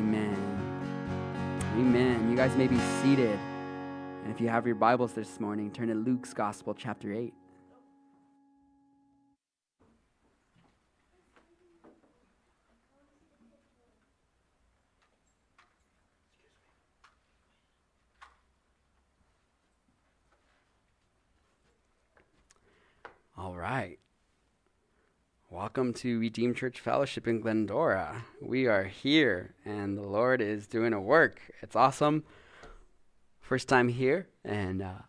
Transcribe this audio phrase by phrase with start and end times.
[0.00, 0.34] Amen.
[1.74, 2.30] Amen.
[2.30, 3.38] You guys may be seated.
[4.24, 7.34] And if you have your Bibles this morning, turn to Luke's Gospel, chapter 8.
[23.36, 23.98] All right.
[25.70, 28.24] Welcome to Redeemed Church Fellowship in Glendora.
[28.40, 31.40] We are here and the Lord is doing a work.
[31.62, 32.24] It's awesome.
[33.40, 35.02] First time here, and uh,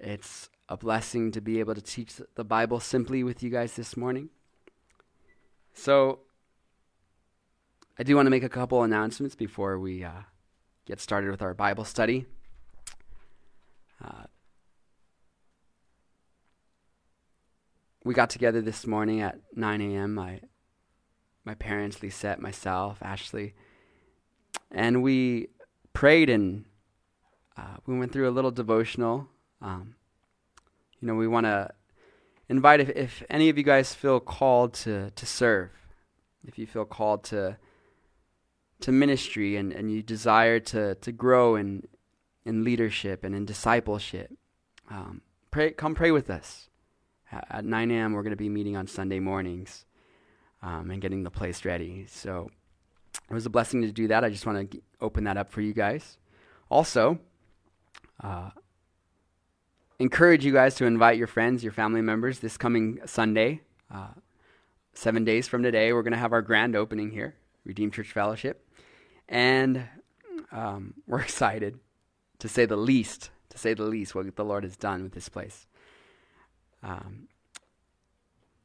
[0.00, 3.96] it's a blessing to be able to teach the Bible simply with you guys this
[3.96, 4.30] morning.
[5.72, 6.18] So,
[7.96, 10.22] I do want to make a couple announcements before we uh,
[10.84, 12.26] get started with our Bible study.
[14.04, 14.24] Uh,
[18.04, 20.14] we got together this morning at 9 a.m.
[20.14, 20.40] My
[21.44, 23.54] my parents, Lisette, myself, Ashley,
[24.70, 25.48] and we
[25.92, 26.64] prayed and
[27.56, 29.28] uh, we went through a little devotional.
[29.60, 29.96] Um,
[31.00, 31.70] you know, we want to
[32.48, 35.70] invite if, if any of you guys feel called to to serve,
[36.46, 37.56] if you feel called to
[38.80, 41.86] to ministry and, and you desire to to grow in
[42.44, 44.32] in leadership and in discipleship,
[44.90, 46.68] um, pray come pray with us
[47.32, 49.84] at 9 a.m., we're going to be meeting on Sunday mornings
[50.62, 52.06] um, and getting the place ready.
[52.08, 52.50] So
[53.30, 54.24] it was a blessing to do that.
[54.24, 56.18] I just want to open that up for you guys.
[56.70, 57.18] Also,
[58.22, 58.50] uh,
[59.98, 63.60] encourage you guys to invite your friends, your family members this coming Sunday.
[63.90, 64.08] Uh,
[64.94, 68.66] seven days from today, we're going to have our grand opening here, Redeemed Church Fellowship.
[69.28, 69.84] And
[70.50, 71.78] um, we're excited,
[72.38, 75.28] to say the least, to say the least, what the Lord has done with this
[75.28, 75.66] place.
[76.82, 77.28] Um,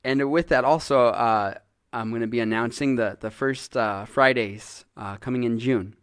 [0.04, 1.56] and with that, also, uh,
[1.94, 5.96] I'm going to be announcing the, the first uh, Fridays uh, coming in June.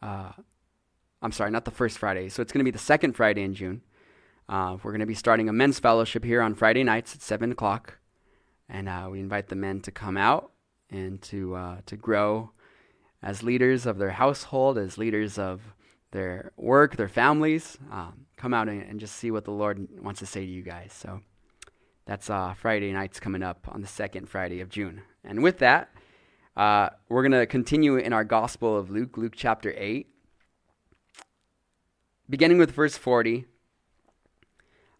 [0.00, 0.32] Uh,
[1.20, 2.28] I'm sorry, not the first Friday.
[2.28, 3.82] So it's going to be the second Friday in June.
[4.48, 7.52] Uh, we're going to be starting a men's fellowship here on Friday nights at 7
[7.52, 7.98] o'clock.
[8.68, 10.52] And uh, we invite the men to come out
[10.90, 12.52] and to, to grow
[13.22, 15.74] as leaders of their household, as leaders of
[16.10, 17.78] their work, their families.
[17.90, 20.62] Um, come out and, and, just see what the Lord wants to say to you
[20.62, 20.92] guys.
[20.92, 21.20] So
[22.06, 25.02] that's uh, Friday nights coming up on the second Friday of June.
[25.24, 25.90] And with that,
[26.56, 30.06] uh, we're going to continue in our Gospel of Luke, Luke chapter 8.
[32.30, 33.46] Beginning with verse 40,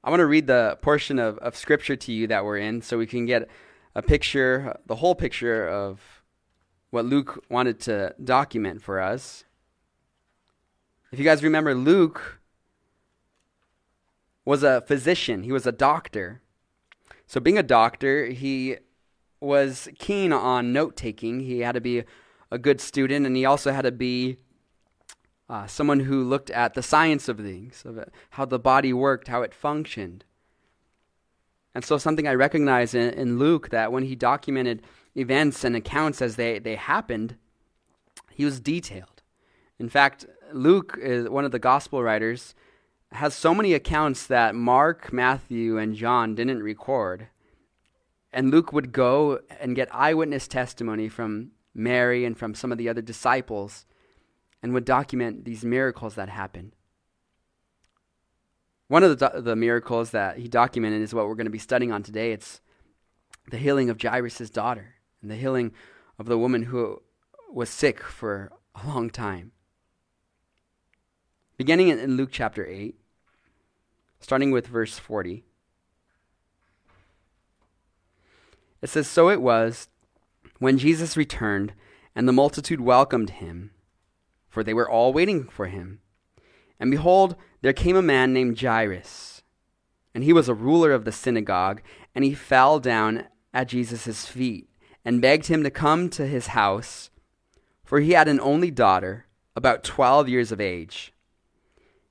[0.04, 2.96] I want to read the portion of, of Scripture to you that we're in so
[2.96, 3.48] we can get
[3.94, 6.00] a picture, the whole picture of
[6.90, 9.44] what Luke wanted to document for us.
[11.10, 12.40] If you guys remember, Luke
[14.44, 16.42] was a physician, he was a doctor.
[17.26, 18.76] So, being a doctor, he
[19.40, 21.40] was keen on note taking.
[21.40, 22.04] He had to be
[22.50, 24.36] a good student, and he also had to be
[25.48, 29.42] uh, someone who looked at the science of things, of how the body worked, how
[29.42, 30.24] it functioned.
[31.74, 34.82] And so, something I recognize in, in Luke that when he documented
[35.14, 37.36] events and accounts as they, they happened,
[38.30, 39.17] he was detailed.
[39.78, 42.54] In fact, Luke is one of the gospel writers
[43.12, 47.28] has so many accounts that Mark, Matthew, and John didn't record.
[48.32, 52.88] And Luke would go and get eyewitness testimony from Mary and from some of the
[52.88, 53.86] other disciples
[54.62, 56.74] and would document these miracles that happened.
[58.88, 61.92] One of the, the miracles that he documented is what we're going to be studying
[61.92, 62.32] on today.
[62.32, 62.60] It's
[63.50, 65.72] the healing of Jairus' daughter and the healing
[66.18, 67.02] of the woman who
[67.50, 69.52] was sick for a long time.
[71.58, 72.94] Beginning in Luke chapter 8,
[74.20, 75.42] starting with verse 40.
[78.80, 79.88] It says, So it was
[80.60, 81.72] when Jesus returned,
[82.14, 83.72] and the multitude welcomed him,
[84.48, 85.98] for they were all waiting for him.
[86.78, 89.42] And behold, there came a man named Jairus,
[90.14, 91.82] and he was a ruler of the synagogue,
[92.14, 94.68] and he fell down at Jesus' feet
[95.04, 97.10] and begged him to come to his house,
[97.82, 99.26] for he had an only daughter,
[99.56, 101.12] about twelve years of age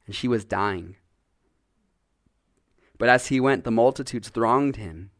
[0.07, 0.95] and she was dying.
[2.97, 5.11] But as he went, the multitudes thronged him.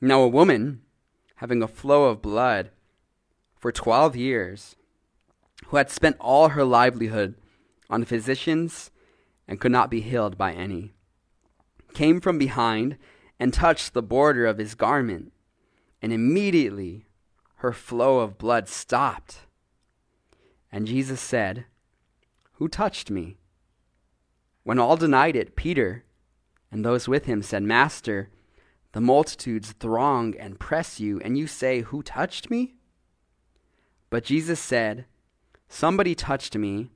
[0.00, 0.82] Now, a woman,
[1.36, 2.70] having a flow of blood
[3.58, 4.76] for twelve years,
[5.66, 7.34] who had spent all her livelihood
[7.88, 8.90] on physicians
[9.48, 10.94] and could not be healed by any,
[11.92, 12.96] came from behind
[13.38, 15.32] and touched the border of his garment,
[16.00, 17.06] and immediately
[17.56, 19.40] her flow of blood stopped.
[20.70, 21.64] And Jesus said,
[22.52, 23.39] Who touched me?
[24.62, 26.04] When all denied it, Peter
[26.70, 28.30] and those with him said, Master,
[28.92, 32.74] the multitudes throng and press you, and you say, Who touched me?
[34.10, 35.06] But Jesus said,
[35.68, 36.90] Somebody touched me,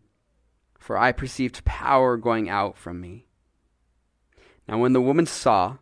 [0.79, 3.27] for I perceived power going out from me.
[4.69, 5.79] Now, when the woman saw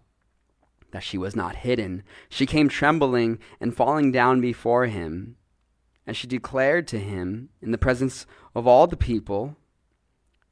[0.91, 5.37] that she was not hidden, she came trembling and falling down before him.
[6.07, 9.57] And she declared to him, in the presence of all the people,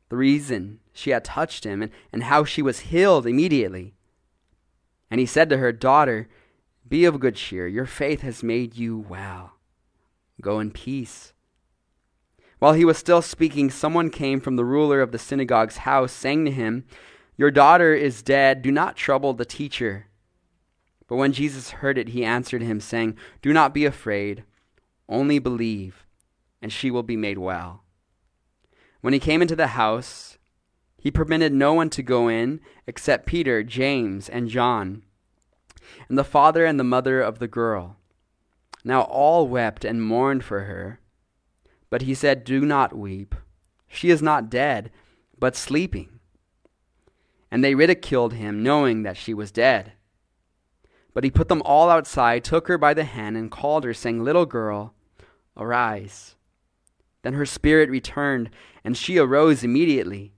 [0.09, 3.95] the reason she had touched him and, and how she was healed immediately.
[5.11, 6.29] And he said to her, Daughter,
[6.89, 7.67] be of good cheer.
[7.67, 9.53] Your faith has made you well.
[10.41, 11.33] Go in peace.
[12.59, 16.45] While he was still speaking, someone came from the ruler of the synagogue's house, saying
[16.45, 16.85] to him,
[17.37, 18.61] Your daughter is dead.
[18.61, 20.07] Do not trouble the teacher.
[21.09, 24.45] But when Jesus heard it, he answered him, saying, Do not be afraid,
[25.09, 26.05] only believe,
[26.61, 27.83] and she will be made well.
[29.01, 30.30] When he came into the house,
[31.01, 35.03] he permitted no one to go in except Peter, James, and John,
[36.09, 37.97] and the father and the mother of the girl.
[38.85, 41.01] Now all wept and mourned for her.
[41.89, 43.35] But he said, Do not weep.
[43.89, 44.91] She is not dead,
[45.39, 46.21] but sleeping.
[47.51, 49.93] And they ridiculed him, knowing that she was dead.
[51.13, 54.23] But he put them all outside, took her by the hand, and called her, saying,
[54.23, 54.95] Little girl,
[55.57, 56.37] arise.
[57.23, 58.51] Then her spirit returned,
[58.85, 60.35] and she arose immediately.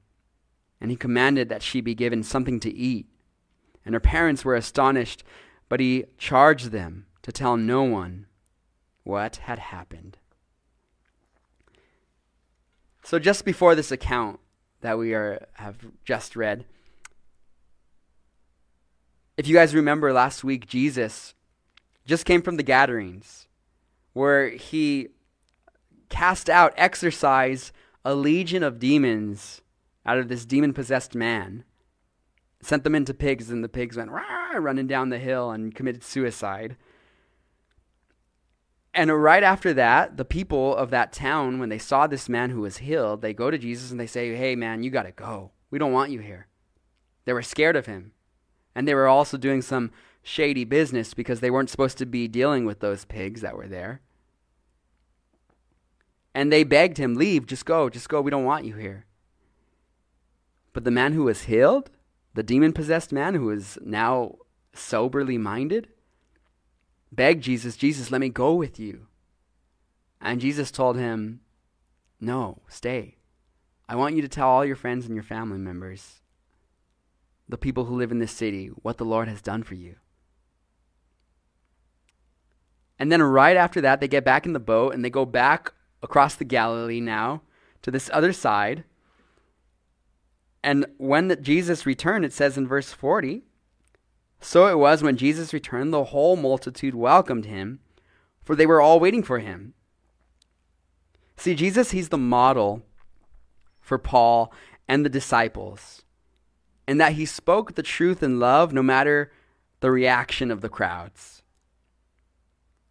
[0.82, 3.06] And he commanded that she be given something to eat.
[3.86, 5.22] And her parents were astonished,
[5.68, 8.26] but he charged them to tell no one
[9.04, 10.18] what had happened.
[13.04, 14.40] So, just before this account
[14.80, 16.64] that we are, have just read,
[19.36, 21.34] if you guys remember last week, Jesus
[22.06, 23.46] just came from the gatherings
[24.14, 25.08] where he
[26.08, 27.70] cast out, exorcised
[28.04, 29.61] a legion of demons
[30.04, 31.64] out of this demon possessed man,
[32.60, 36.76] sent them into pigs, and the pigs went running down the hill and committed suicide.
[38.94, 42.60] And right after that, the people of that town, when they saw this man who
[42.60, 45.52] was healed, they go to Jesus and they say, Hey, man, you got to go.
[45.70, 46.48] We don't want you here.
[47.24, 48.12] They were scared of him.
[48.74, 49.90] And they were also doing some
[50.22, 54.00] shady business because they weren't supposed to be dealing with those pigs that were there.
[56.34, 58.20] And they begged him, Leave, just go, just go.
[58.20, 59.06] We don't want you here.
[60.72, 61.90] But the man who was healed,
[62.34, 64.36] the demon possessed man who is now
[64.72, 65.88] soberly minded,
[67.10, 69.06] begged Jesus, Jesus, let me go with you.
[70.20, 71.40] And Jesus told him,
[72.20, 73.16] No, stay.
[73.88, 76.22] I want you to tell all your friends and your family members
[77.48, 79.96] the people who live in this city what the Lord has done for you.
[82.98, 85.72] And then right after that, they get back in the boat and they go back
[86.02, 87.42] across the Galilee now
[87.82, 88.84] to this other side.
[90.62, 93.42] And when Jesus returned, it says in verse 40
[94.40, 97.80] So it was when Jesus returned, the whole multitude welcomed him,
[98.44, 99.74] for they were all waiting for him.
[101.36, 102.82] See, Jesus, he's the model
[103.80, 104.52] for Paul
[104.88, 106.02] and the disciples
[106.86, 109.32] and that he spoke the truth in love no matter
[109.80, 111.42] the reaction of the crowds.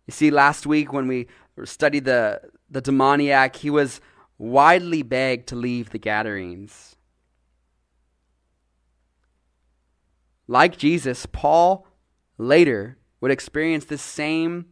[0.08, 1.28] You see, last week when we
[1.64, 4.02] studied the, the demoniac, he was
[4.38, 6.96] widely begged to leave the Gadarenes.
[10.51, 11.88] Like Jesus, Paul
[12.38, 14.65] later would experience this same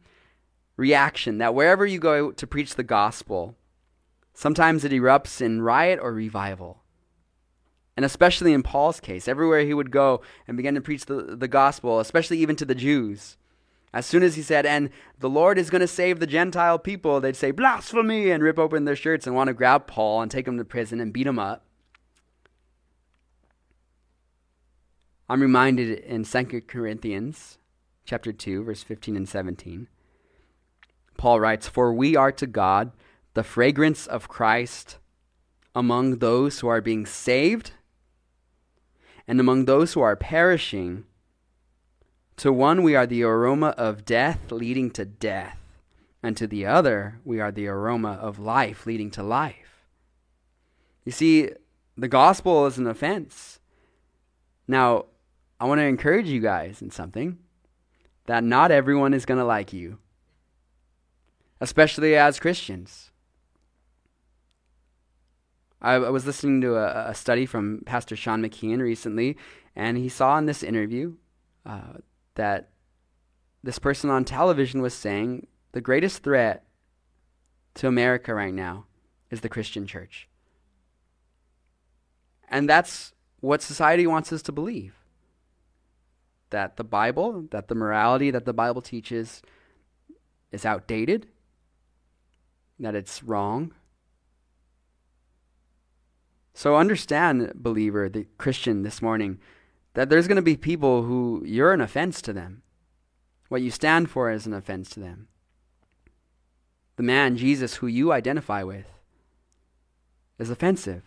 [0.76, 3.56] reaction that wherever you go to preach the gospel,
[4.34, 6.84] sometimes it erupts in riot or revival.
[7.96, 10.20] And especially in Paul's case, everywhere he would go
[10.50, 13.38] and begin to preach the, the gospel, especially even to the Jews,
[13.94, 17.22] as soon as he said, and the Lord is going to save the Gentile people,
[17.22, 20.46] they'd say, blasphemy, and rip open their shirts and want to grab Paul and take
[20.46, 21.69] him to prison and beat him up.
[25.32, 27.60] I'm reminded in 2 Corinthians
[28.04, 29.88] chapter 2, verse 15 and 17.
[31.18, 32.92] Paul writes, For we are to God
[33.36, 34.98] the fragrance of Christ
[35.76, 37.74] among those who are being saved
[39.28, 41.04] and among those who are perishing,
[42.38, 45.60] to one we are the aroma of death leading to death,
[46.24, 49.86] and to the other we are the aroma of life leading to life.
[51.06, 51.52] You see,
[51.96, 53.60] the gospel is an offense.
[54.68, 55.06] Now,
[55.60, 57.38] I want to encourage you guys in something
[58.28, 59.98] that not everyone is going to like you,
[61.60, 63.12] especially as Christians.
[65.82, 69.38] I, was listening to a, a, study from Pastor Sean McKeon recently,
[69.76, 71.16] and he saw in this interview
[71.66, 71.94] uh,
[72.36, 72.70] that
[73.64, 76.66] this person on television was saying the greatest threat
[77.76, 78.86] to America right now
[79.32, 80.28] is the Christian church.
[82.50, 84.99] And that's what society wants us to believe
[86.50, 89.42] that the Bible, that the morality that the Bible teaches
[90.52, 91.28] is outdated,
[92.80, 93.74] that it's wrong.
[96.54, 99.40] So understand, believer, the Christian this morning,
[99.94, 102.64] that there's going to be people who you're an offense to them.
[103.48, 105.28] What you stand for is an offense to them.
[106.98, 108.88] The man, Jesus, who you identify with,
[110.38, 111.04] is offensive.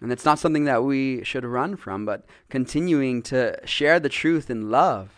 [0.00, 4.50] And it's not something that we should run from, but continuing to share the truth
[4.50, 5.10] in love.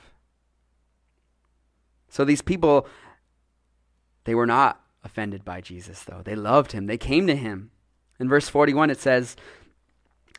[2.08, 2.86] So these people,
[4.24, 6.22] they were not offended by Jesus, though.
[6.24, 7.70] They loved him, they came to him.
[8.18, 9.36] In verse 41, it says,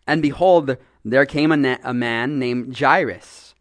[0.05, 3.55] And behold, there came a, na- a man named Jairus,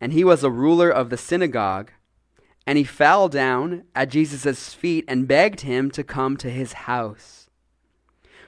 [0.00, 1.90] and he was a ruler of the synagogue.
[2.66, 7.41] And he fell down at Jesus' feet and begged him to come to his house.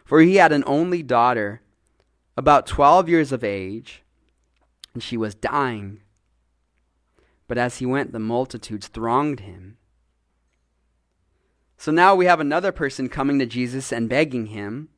[0.05, 1.63] For he had an only daughter,
[2.37, 4.03] about 12 years of age,
[4.93, 6.01] and she was dying.
[7.49, 9.77] But as he went, the multitudes thronged him.
[11.77, 14.89] So now we have another person coming to Jesus and begging him.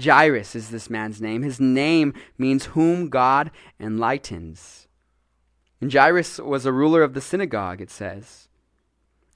[0.00, 1.42] Jairus is this man's name.
[1.42, 3.50] His name means whom God
[3.80, 4.86] enlightens.
[5.80, 8.48] And Jairus was a ruler of the synagogue, it says.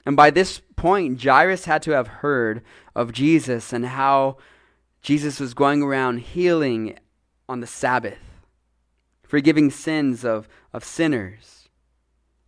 [0.05, 2.63] And by this point, Jairus had to have heard
[2.95, 4.37] of Jesus and how
[5.01, 6.97] Jesus was going around healing
[7.49, 8.19] on the Sabbath,
[9.23, 11.69] forgiving sins of, of sinners.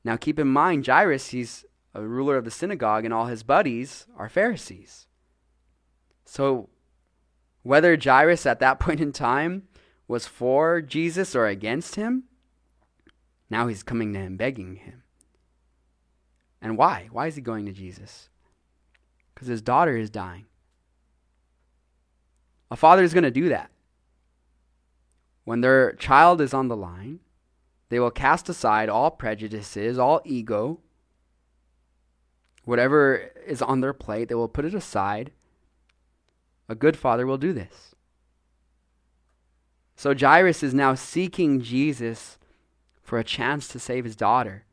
[0.03, 4.07] Now keep in mind, Jairus, he's a ruler of the synagogue, and all his buddies
[4.17, 5.07] are Pharisees.
[6.25, 6.69] So
[7.61, 9.67] whether Jairus at that point in time
[10.07, 12.23] was for Jesus or against him,
[13.49, 15.03] now he's coming to him, begging him.
[16.61, 17.07] And why?
[17.11, 18.29] Why is he going to Jesus?
[19.33, 20.45] Because his daughter is dying.
[22.69, 23.71] A father is going to do that.
[25.43, 27.19] When their child is on the line,
[27.89, 30.79] they will cast aside all prejudices, all ego,
[32.63, 35.31] whatever is on their plate, they will put it aside
[36.69, 37.93] a good father will do this.
[39.95, 42.37] So Jairus is now seeking Jesus
[43.01, 44.65] for a chance to save his daughter.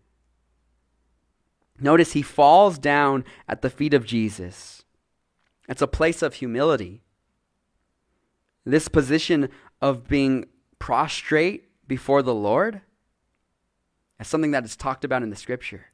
[1.80, 4.84] Notice he falls down at the feet of Jesus.
[5.68, 7.02] It's a place of humility.
[8.64, 9.48] This position
[9.80, 10.46] of being
[10.78, 12.82] prostrate before the Lord
[14.18, 15.86] is something that is talked about in the scripture.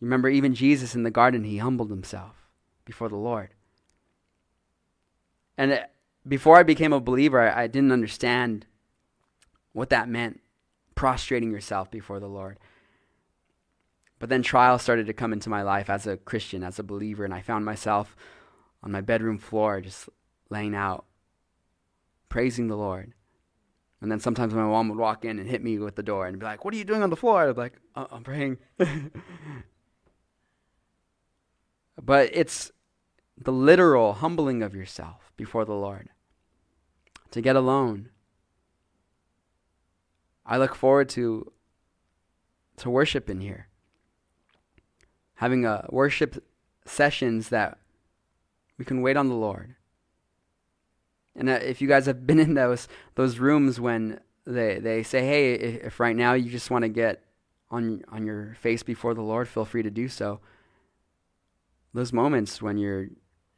[0.00, 2.48] Remember, even Jesus in the garden, he humbled himself
[2.84, 3.50] before the Lord.
[5.56, 5.90] And it,
[6.26, 8.66] before I became a believer, I, I didn't understand
[9.72, 10.40] what that meant,
[10.94, 12.58] prostrating yourself before the Lord.
[14.22, 17.24] But then trials started to come into my life as a Christian, as a believer,
[17.24, 18.14] and I found myself
[18.80, 20.08] on my bedroom floor just
[20.48, 21.06] laying out,
[22.28, 23.14] praising the Lord.
[24.00, 26.38] And then sometimes my mom would walk in and hit me with the door and
[26.38, 27.48] be like, What are you doing on the floor?
[27.48, 28.58] I'd be like, oh, I'm praying.
[32.00, 32.70] but it's
[33.36, 36.10] the literal humbling of yourself before the Lord,
[37.32, 38.10] to get alone.
[40.46, 41.50] I look forward to
[42.76, 43.66] to worship in here.
[45.42, 46.44] Having a worship
[46.84, 47.78] sessions that
[48.78, 49.74] we can wait on the Lord.
[51.34, 55.26] And uh, if you guys have been in those those rooms when they they say,
[55.26, 57.24] "Hey, if right now you just want to get
[57.72, 60.38] on on your face before the Lord, feel free to do so."
[61.92, 63.08] Those moments when you're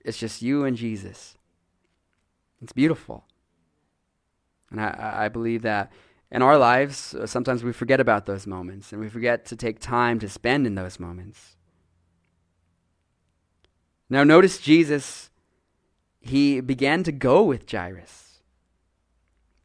[0.02, 1.36] it's just you and Jesus.
[2.62, 3.26] It's beautiful.
[4.70, 5.92] And I, I believe that
[6.30, 9.80] in our lives, uh, sometimes we forget about those moments and we forget to take
[9.80, 11.53] time to spend in those moments.
[14.08, 15.30] Now, notice Jesus,
[16.20, 18.40] he began to go with Jairus.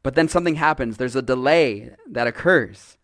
[0.02, 0.96] But then something happens.
[0.96, 2.96] There's a delay that occurs.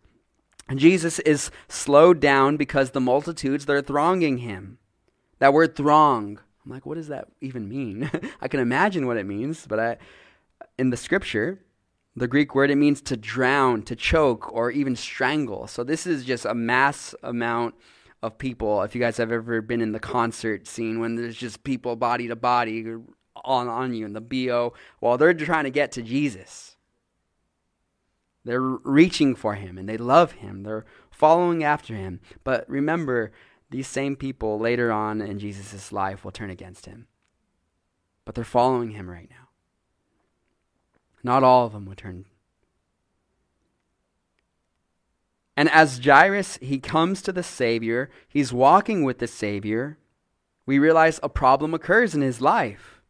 [0.67, 4.79] And Jesus is slowed down because the multitudes, they're thronging him.
[5.39, 8.11] That word throng I'm like, what does that even mean?
[8.41, 9.97] I can imagine what it means, but I,
[10.77, 11.59] in the scripture,
[12.13, 15.67] the Greek word, it means to drown, to choke, or even strangle.
[15.67, 17.75] So this is just a mass amount
[18.21, 18.81] of people.
[18.83, 22.27] If you guys have ever been in the concert scene when there's just people body
[22.27, 22.85] to body
[23.43, 26.75] on, on you in the BO, while they're trying to get to Jesus.
[28.43, 30.63] They're reaching for him and they love him.
[30.63, 32.21] They're following after him.
[32.45, 33.31] But remember,
[33.69, 37.07] these same people later on in Jesus' life will turn against him.
[38.23, 39.49] But they're following him right now.
[41.23, 42.25] Not all of them will turn.
[45.57, 49.97] And as Jairus, he comes to the Savior, he's walking with the Savior,
[50.67, 53.01] we realize a problem occurs in his life.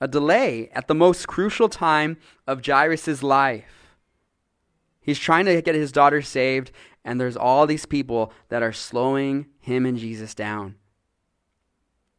[0.00, 2.16] A delay at the most crucial time
[2.46, 3.96] of Jairus' life.
[5.00, 6.72] He's trying to get his daughter saved,
[7.04, 10.76] and there's all these people that are slowing him and Jesus down.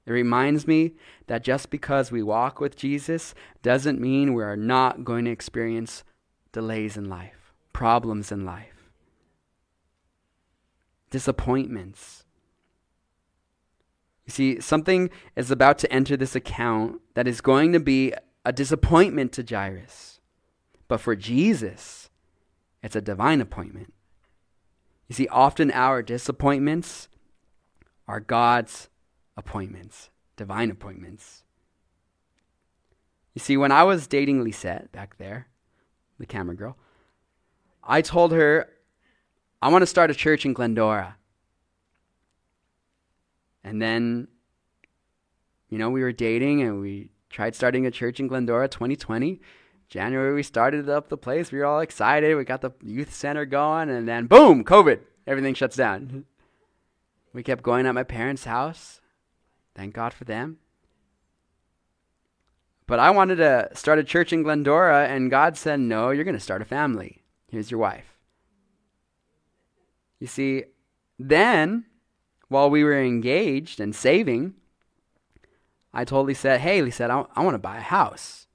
[0.06, 0.94] It reminds me
[1.28, 6.04] that just because we walk with Jesus doesn't mean we are not going to experience
[6.52, 8.81] delays in life, problems in life,
[11.12, 12.26] disappointments.
[14.26, 18.14] You see, something is about to enter this account that is going to be
[18.44, 20.20] a disappointment to Jairus.
[20.88, 22.10] But for Jesus,
[22.82, 23.94] it's a divine appointment.
[25.08, 27.10] You see, often our disappointments
[28.08, 28.90] are God's
[29.36, 31.44] appointments, divine appointments.
[33.34, 35.48] You see, when I was dating Lisette back there,
[36.20, 36.78] the camera girl,
[37.84, 38.70] I told her,
[39.62, 41.18] I want to start a church in Glendora.
[43.64, 44.28] And then,
[45.70, 49.40] you know, we were dating and we tried starting a church in Glendora 2020.
[49.88, 51.52] January, we started up the place.
[51.52, 52.36] We were all excited.
[52.36, 55.02] We got the youth center going, and then boom, COVID.
[55.28, 56.02] Everything shuts down.
[56.02, 56.20] Mm-hmm.
[57.34, 59.02] We kept going at my parents' house.
[59.76, 60.58] Thank God for them.
[62.88, 66.36] But I wanted to start a church in Glendora, and God said, No, you're going
[66.36, 67.24] to start a family.
[67.50, 68.11] Here's your wife.
[70.22, 70.64] You see,
[71.20, 71.86] then,
[72.48, 74.54] while we were engaged and saving,
[75.94, 78.48] I totally said, Hey, Lisa, I, I want to buy a house.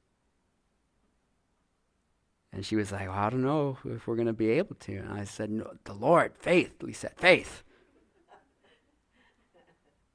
[2.53, 4.97] And she was like, well, I don't know if we're going to be able to.
[4.97, 6.73] And I said, no, the Lord, faith.
[6.93, 7.63] Said, faith.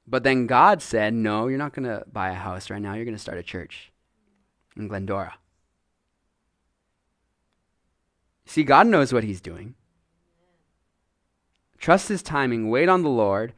[0.08, 2.94] But then God said, no, you're not going to buy a house right now.
[2.94, 3.92] You're going to start a church
[4.76, 5.34] in Glendora.
[8.44, 9.76] See, God knows what He's doing.
[11.82, 13.52] Trust His timing, wait on the Lord,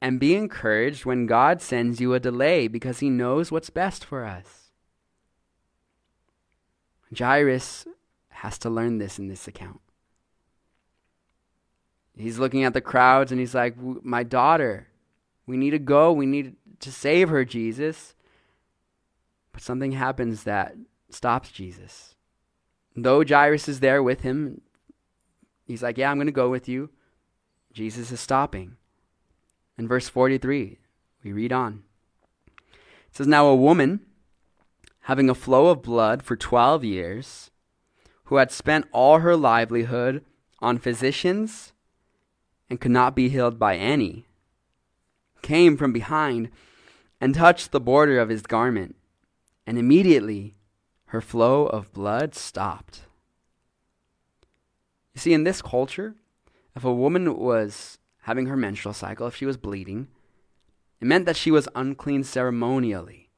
[0.00, 4.26] and be encouraged when God sends you a delay because He knows what's best for
[4.26, 4.70] us.
[7.16, 7.86] Jairus
[8.28, 9.80] has to learn this in this account.
[12.14, 14.88] He's looking at the crowds and he's like, My daughter,
[15.46, 16.12] we need to go.
[16.12, 18.14] We need to save her, Jesus.
[19.52, 20.76] But something happens that
[21.08, 22.16] stops Jesus.
[22.94, 24.60] Though Jairus is there with him,
[25.66, 26.90] he's like, Yeah, I'm going to go with you.
[27.76, 28.78] Jesus is stopping.
[29.76, 30.78] In verse 43,
[31.22, 31.82] we read on.
[32.56, 34.00] It says, Now a woman
[35.02, 37.50] having a flow of blood for 12 years,
[38.24, 40.24] who had spent all her livelihood
[40.58, 41.74] on physicians
[42.70, 44.24] and could not be healed by any,
[45.42, 46.48] came from behind
[47.20, 48.96] and touched the border of his garment,
[49.66, 50.54] and immediately
[51.08, 53.02] her flow of blood stopped.
[55.12, 56.14] You see, in this culture,
[56.76, 60.08] if a woman was having her menstrual cycle, if she was bleeding,
[61.00, 63.30] it meant that she was unclean ceremonially.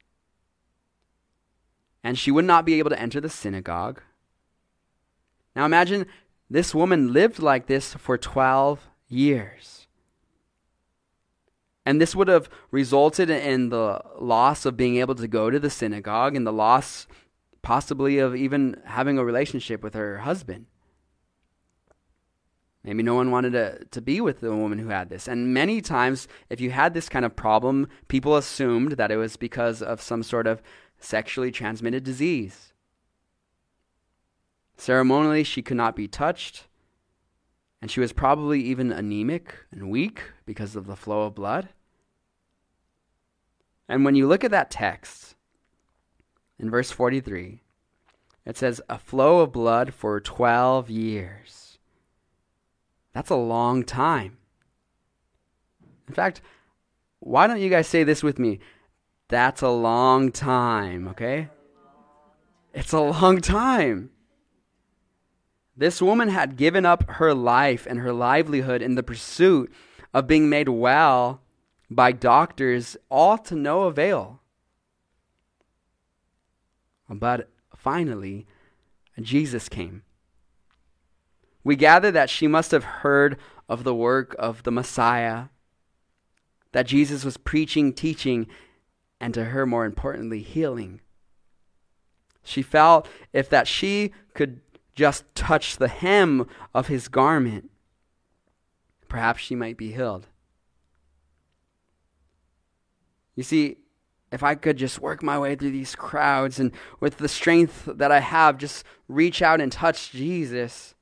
[2.05, 4.03] And she would not be able to enter the synagogue
[5.59, 6.07] now imagine
[6.49, 9.89] this woman lived like this for 12 years.
[11.85, 15.69] And this would have resulted in the loss of being able to go to the
[15.69, 17.09] synagogue and the loss,
[17.61, 20.67] possibly, of even having a relationship with her husband.
[22.85, 25.27] Maybe no one wanted to, to be with the woman who had this.
[25.29, 29.37] And many times, if you had this kind of problem, people assumed that it was
[29.37, 30.63] because of some sort of
[30.99, 32.73] sexually transmitted disease.
[34.77, 36.69] Ceremonially, she could not be touched,
[37.83, 41.71] and she was probably even anemic and weak because of the flow of blood.
[43.89, 45.35] And when you look at that text
[46.59, 47.63] in verse 43,
[48.47, 51.68] it says, a flow of blood for 12 years.
[53.13, 54.39] That's a long time.
[56.07, 56.41] In fact,
[57.21, 58.61] why don't you guys say this with me?
[59.29, 61.49] That's a long time, okay?
[62.73, 64.11] It's a long time.
[65.77, 69.73] This woman had given up her life and her livelihood in the pursuit
[70.15, 71.41] of being made well
[71.91, 74.41] by doctors, all to no avail.
[77.09, 78.47] But finally,
[79.21, 80.03] Jesus came.
[81.69, 83.37] We gather that she must have heard
[83.69, 85.49] of the work of the Messiah,
[86.73, 88.47] that Jesus was preaching, teaching,
[89.21, 91.03] and to her, more importantly, healing.
[92.43, 94.63] She felt if that she could
[94.95, 97.69] just touch the hem of his garment,
[99.09, 100.27] perhaps she might be healed.
[103.37, 103.77] You see,
[104.33, 108.11] if I could just work my way through these crowds and with the strength that
[108.11, 110.95] I have, just reach out and touch Jesus,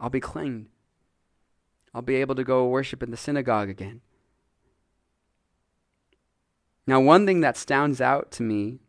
[0.00, 0.68] I'll be clean.
[1.94, 4.00] I'll be able to go worship in the synagogue again.
[6.86, 8.80] Now, one thing that stands out to me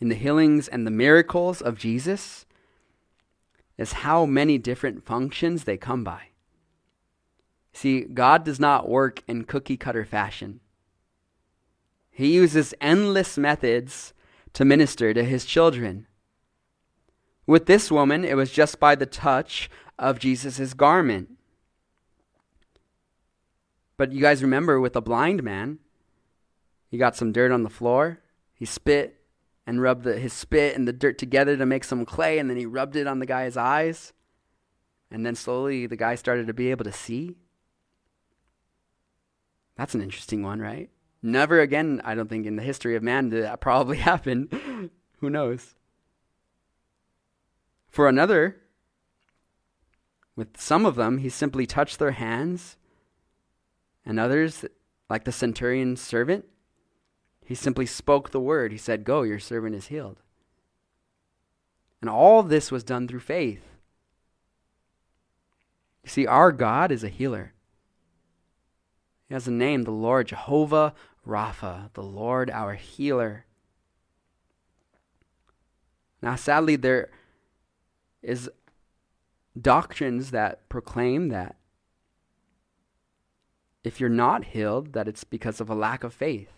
[0.00, 2.44] in the healings and the miracles of Jesus
[3.78, 6.28] is how many different functions they come by.
[7.72, 10.60] See, God does not work in cookie cutter fashion.
[12.10, 14.14] He uses endless methods
[14.52, 16.06] to minister to his children.
[17.46, 19.68] With this woman, it was just by the touch
[19.98, 21.30] of Jesus' garment.
[23.96, 25.78] But you guys remember with the blind man,
[26.88, 28.20] he got some dirt on the floor,
[28.52, 29.20] he spit
[29.66, 32.56] and rubbed the, his spit and the dirt together to make some clay, and then
[32.56, 34.12] he rubbed it on the guy's eyes.
[35.10, 37.36] And then slowly the guy started to be able to see.
[39.76, 40.90] That's an interesting one, right?
[41.22, 44.90] Never again, I don't think, in the history of man did that probably happen.
[45.20, 45.74] Who knows?
[47.88, 48.60] For another,
[50.36, 52.76] with some of them, he simply touched their hands,
[54.04, 54.64] and others,
[55.08, 56.44] like the centurion's servant,
[57.44, 58.72] he simply spoke the word.
[58.72, 60.20] He said, Go, your servant is healed.
[62.00, 63.62] And all this was done through faith.
[66.02, 67.52] You see, our God is a healer.
[69.26, 70.94] He has a name, the Lord Jehovah
[71.26, 73.46] Rapha, the Lord our healer.
[76.20, 77.10] Now, sadly, there
[78.22, 78.50] is
[79.60, 81.56] doctrines that proclaim that
[83.84, 86.50] if you're not healed, that it's because of a lack of faith.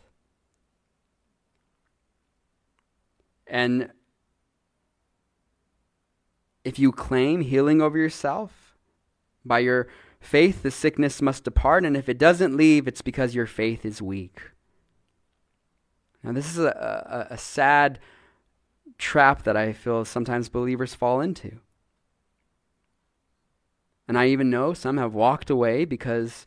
[3.47, 3.91] And
[6.65, 8.77] if you claim healing over yourself
[9.45, 9.89] by your
[10.21, 11.85] faith, the sickness must depart.
[11.85, 14.41] And if it doesn't leave, it's because your faith is weak.
[16.23, 18.01] Now, this is a, a, a sad
[18.99, 21.61] trap that I feel sometimes believers fall into.
[24.09, 26.47] And I even know some have walked away because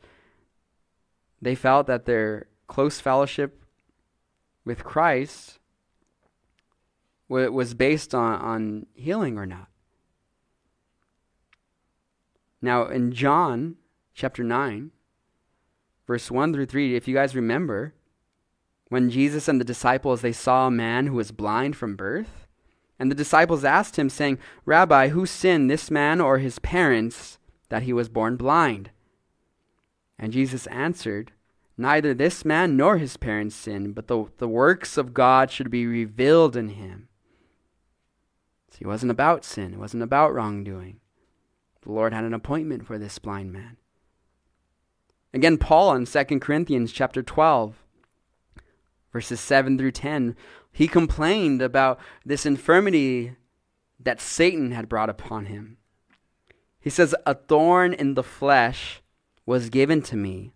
[1.42, 3.64] they felt that their close fellowship
[4.64, 5.60] with Christ
[7.28, 9.68] was based on, on healing or not.
[12.62, 13.76] Now, in John
[14.14, 14.92] chapter 9,
[16.08, 17.94] verse 1 through 3, if you guys remember,
[18.90, 22.48] when Jesus and the disciples they saw a man who was blind from birth,
[22.98, 27.39] and the disciples asked him, saying, Rabbi, who sinned, this man or his parents,
[27.70, 28.92] that he was born blind?
[30.18, 31.32] And Jesus answered,
[31.78, 35.88] Neither this man nor his parents sinned, but the, the works of God should be
[35.88, 37.08] revealed in him.
[38.72, 41.00] See, it wasn't about sin, it wasn't about wrongdoing.
[41.84, 43.78] The Lord had an appointment for this blind man.
[45.34, 47.76] Again, Paul in 2 Corinthians chapter 12,
[49.14, 50.36] verses 7 through 10,
[50.72, 53.36] he complained about this infirmity
[54.00, 55.78] that Satan had brought upon him.
[56.80, 59.02] He says, A thorn in the flesh
[59.46, 60.54] was given to me,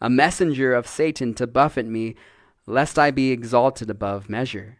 [0.00, 2.16] a messenger of Satan to buffet me,
[2.66, 4.78] lest I be exalted above measure.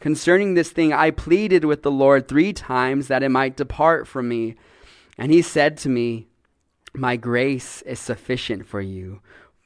[0.00, 4.28] Concerning this thing, I pleaded with the Lord three times that it might depart from
[4.28, 4.56] me.
[5.18, 6.28] And he said to me,
[6.94, 9.20] My grace is sufficient for you,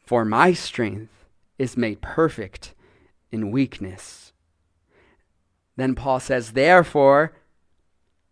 [0.05, 1.25] for my strength
[1.57, 2.75] is made perfect
[3.31, 4.33] in weakness.
[5.77, 7.33] Then Paul says, Therefore,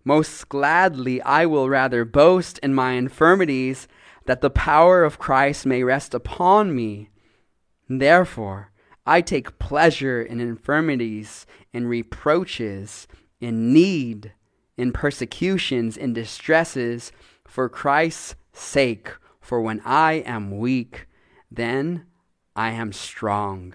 [0.05, 3.87] most gladly I will rather boast in my infirmities,
[4.25, 7.11] that the power of Christ may rest upon me.
[7.89, 8.73] Therefore,
[9.05, 13.09] I take pleasure in infirmities, in reproaches,
[13.41, 14.33] in need,
[14.77, 17.13] in persecutions, in distresses,
[17.45, 19.11] for Christ's sake.
[19.41, 21.09] For when I am weak,
[21.51, 22.07] then
[22.55, 23.75] I am strong.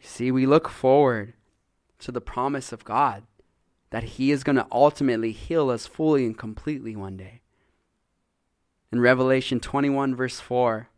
[0.00, 1.34] See, we look forward
[1.98, 3.24] to the promise of God
[3.90, 7.40] that He is going to ultimately heal us fully and completely one day.
[8.92, 10.88] In Revelation 21, verse 4,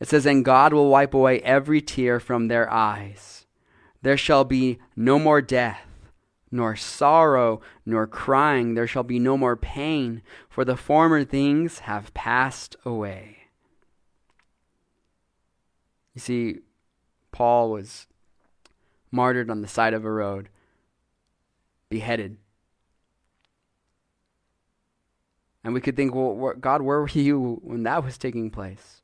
[0.00, 3.46] it says, And God will wipe away every tear from their eyes.
[4.02, 5.86] There shall be no more death,
[6.50, 8.74] nor sorrow, nor crying.
[8.74, 13.38] There shall be no more pain, for the former things have passed away.
[16.14, 16.58] You see,
[17.30, 18.06] Paul was
[19.10, 20.48] martyred on the side of a road,
[21.92, 22.38] beheaded.
[25.62, 29.02] And we could think, well, God, where were you when that was taking place?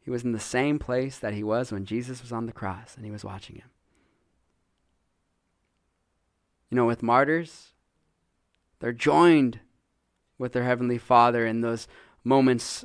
[0.00, 2.96] He was in the same place that he was when Jesus was on the cross
[2.96, 3.70] and he was watching him.
[6.70, 7.72] You know, with martyrs,
[8.80, 9.60] they're joined
[10.38, 11.86] with their Heavenly Father in those
[12.24, 12.84] moments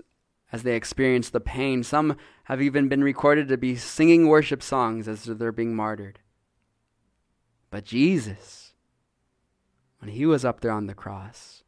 [0.51, 1.81] as they experience the pain.
[1.81, 6.19] Some have even been recorded to be singing worship songs as they're being martyred.
[7.73, 8.75] But Jesus,
[9.97, 11.63] when he was up there on the cross,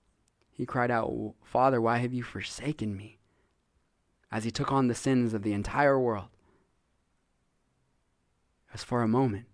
[0.52, 3.18] he cried out, Father, why have you forsaken me?
[4.32, 6.28] As he took on the sins of the entire world.
[8.68, 9.48] It was for a moment.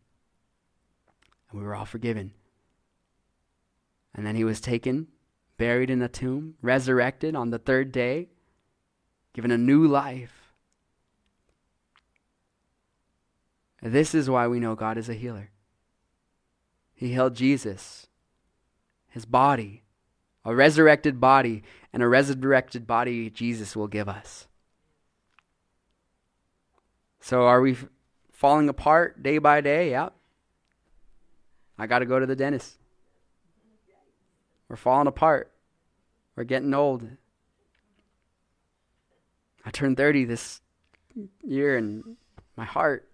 [1.49, 2.33] And we were all forgiven.
[4.13, 5.07] And then he was taken,
[5.55, 8.27] buried in a tomb, resurrected on the third day,
[9.31, 10.51] given a new life.
[13.81, 15.50] This is why we know God is a healer.
[17.01, 18.05] He healed Jesus,
[19.09, 19.81] his body,
[20.45, 24.45] a resurrected body, and a resurrected body Jesus will give us.
[27.19, 27.75] So are we
[28.31, 29.89] falling apart day by day?
[29.89, 30.13] Yep.
[31.79, 32.77] I got to go to the dentist.
[34.69, 35.51] We're falling apart.
[36.35, 37.09] We're getting old.
[39.65, 40.61] I turned 30 this
[41.43, 42.15] year and
[42.55, 43.09] my heart.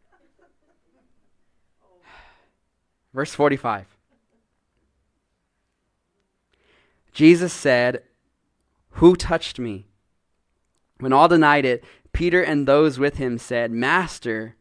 [3.18, 3.98] Verse 45.
[7.12, 8.04] Jesus said,
[8.92, 9.88] Who touched me?
[11.00, 14.56] When all denied it, Peter and those with him said, Master,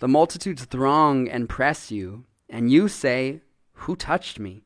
[0.00, 3.40] the multitudes throng and press you, and you say,
[3.72, 4.64] Who touched me?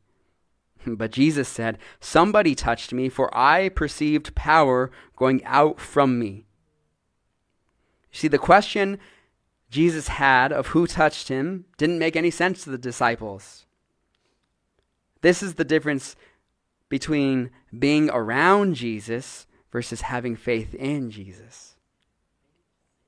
[0.84, 6.44] But Jesus said, Somebody touched me, for I perceived power going out from me.
[8.10, 8.98] See, the question
[9.70, 13.66] Jesus had of who touched him didn't make any sense to the disciples.
[15.22, 16.16] This is the difference
[16.88, 21.76] between being around Jesus versus having faith in Jesus.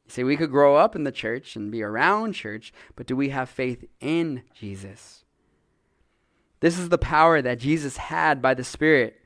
[0.06, 3.30] See, we could grow up in the church and be around church, but do we
[3.30, 5.24] have faith in Jesus?
[6.60, 9.18] This is the power that Jesus had by the Spirit.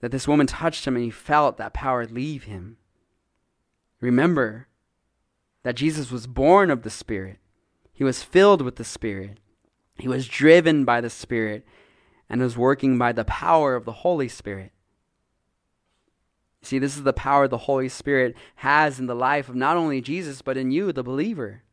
[0.00, 2.78] That this woman touched him and he felt that power leave him.
[4.00, 4.66] Remember
[5.66, 7.38] that Jesus was born of the Spirit,
[7.92, 9.40] he was filled with the Spirit,
[9.98, 11.66] he was driven by the Spirit,
[12.30, 14.70] and was working by the power of the Holy Spirit.
[16.62, 20.00] See, this is the power the Holy Spirit has in the life of not only
[20.00, 21.64] Jesus, but in you, the believer.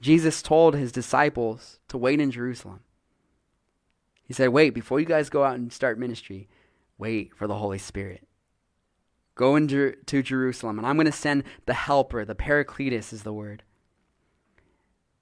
[0.00, 2.82] Jesus told his disciples to wait in Jerusalem.
[4.22, 6.48] He said, Wait, before you guys go out and start ministry,
[6.98, 8.28] wait for the Holy Spirit.
[9.42, 13.32] Go into to Jerusalem, and I'm going to send the helper, the Parakletos is the
[13.32, 13.64] word.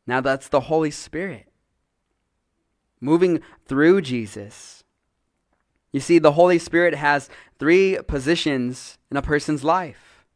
[0.07, 1.51] Now, that's the Holy Spirit
[3.01, 4.85] moving through Jesus.
[5.91, 10.27] You see, the Holy Spirit has three positions in a person's life.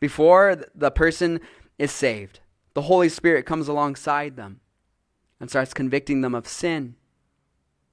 [0.00, 1.40] Before the person
[1.78, 2.40] is saved,
[2.72, 4.60] the Holy Spirit comes alongside them
[5.38, 6.94] and starts convicting them of sin.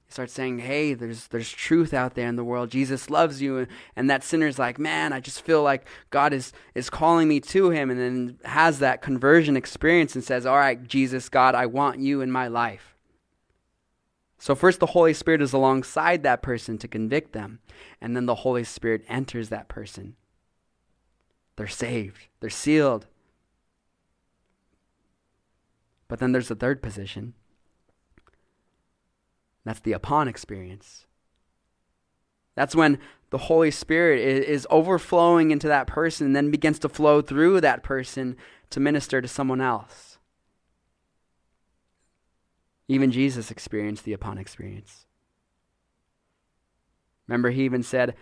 [0.06, 2.70] He starts saying, Hey, there's, there's truth out there in the world.
[2.70, 3.58] Jesus loves you.
[3.58, 7.40] And and that sinner's like, Man, I just feel like God is, is calling me
[7.40, 7.90] to him.
[7.90, 12.20] And then has that conversion experience and says, All right, Jesus, God, I want you
[12.20, 12.96] in my life.
[14.38, 17.60] So, first, the Holy Spirit is alongside that person to convict them.
[18.00, 20.14] And then the Holy Spirit enters that person.
[21.56, 23.06] They're saved, they're sealed,
[26.06, 27.34] but then there's the third position.
[29.66, 31.06] That's the upon experience.
[32.54, 33.00] That's when
[33.30, 37.82] the Holy Spirit is, overflowing into that person and then begins to flow through that
[37.82, 38.36] person
[38.70, 40.18] to minister to someone else.
[42.86, 45.04] Even Jesus experienced the upon experience.
[47.26, 48.14] Remember, he even said,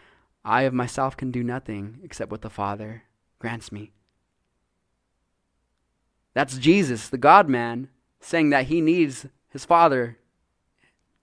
[0.46, 3.02] I of myself can do nothing except what the Father
[3.38, 3.92] grants me.
[6.32, 10.16] That's Jesus, the God man, saying that he needs his Father.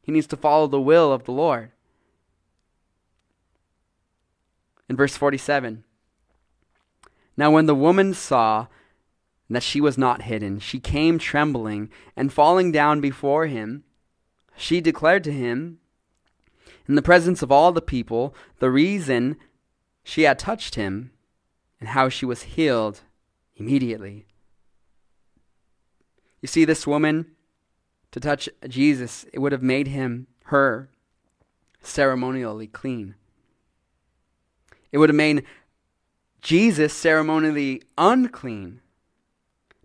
[0.02, 1.72] He needs to follow the will of the Lord.
[4.90, 5.84] In verse 47,
[7.38, 8.68] now when the woman saw
[9.50, 13.84] that she was not hidden, she came trembling, and falling down before him,
[14.58, 15.80] she declared to him,
[16.88, 19.38] in the presence of all the people, the reason
[20.04, 21.12] she had touched him,
[21.80, 23.02] and how she was healed
[23.56, 24.26] immediately.
[26.42, 27.28] You see, this woman,
[28.12, 30.89] to touch Jesus, it would have made him, her,
[31.82, 33.15] ceremonially clean.
[34.91, 35.45] It would have made
[36.41, 38.82] Jesus ceremonially unclean.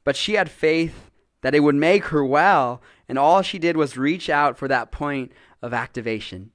[0.05, 1.11] But she had faith
[1.43, 4.91] that it would make her well, and all she did was reach out for that
[4.91, 6.51] point of activation.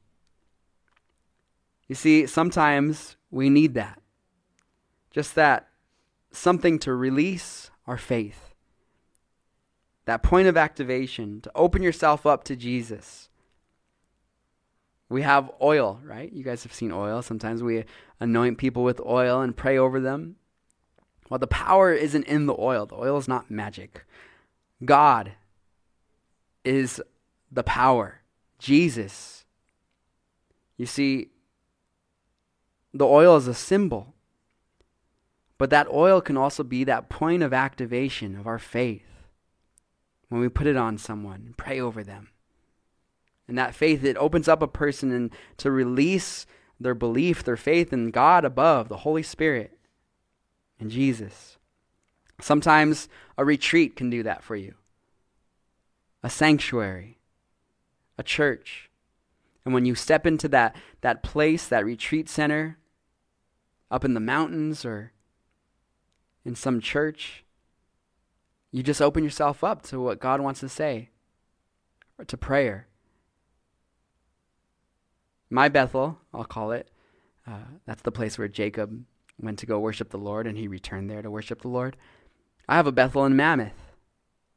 [1.87, 4.01] You see, sometimes we need that.
[5.11, 5.67] Just that
[6.31, 8.50] something to release our faith
[10.05, 13.29] that point of activation, to open yourself up to Jesus.
[15.09, 16.31] We have oil, right?
[16.31, 17.21] You guys have seen oil.
[17.21, 17.83] Sometimes we
[18.19, 20.37] anoint people with oil and pray over them.
[21.29, 24.05] Well, the power isn't in the oil, the oil is not magic.
[24.83, 25.33] God
[26.63, 27.01] is
[27.51, 28.21] the power,
[28.57, 29.45] Jesus.
[30.77, 31.27] You see,
[32.93, 34.13] the oil is a symbol,
[35.57, 39.10] but that oil can also be that point of activation of our faith
[40.31, 42.29] when we put it on someone, pray over them.
[43.49, 46.45] And that faith, it opens up a person and to release
[46.79, 49.77] their belief, their faith in God above, the Holy Spirit,
[50.79, 51.57] and Jesus.
[52.39, 54.75] Sometimes a retreat can do that for you,
[56.23, 57.19] a sanctuary,
[58.17, 58.89] a church.
[59.65, 62.77] And when you step into that, that place, that retreat center,
[63.91, 65.11] up in the mountains or
[66.45, 67.40] in some church,
[68.71, 71.09] you just open yourself up to what God wants to say
[72.17, 72.87] or to prayer.
[75.49, 76.89] My Bethel, I'll call it,
[77.45, 79.03] uh, that's the place where Jacob
[79.39, 81.97] went to go worship the Lord and he returned there to worship the Lord.
[82.69, 83.95] I have a Bethel in Mammoth.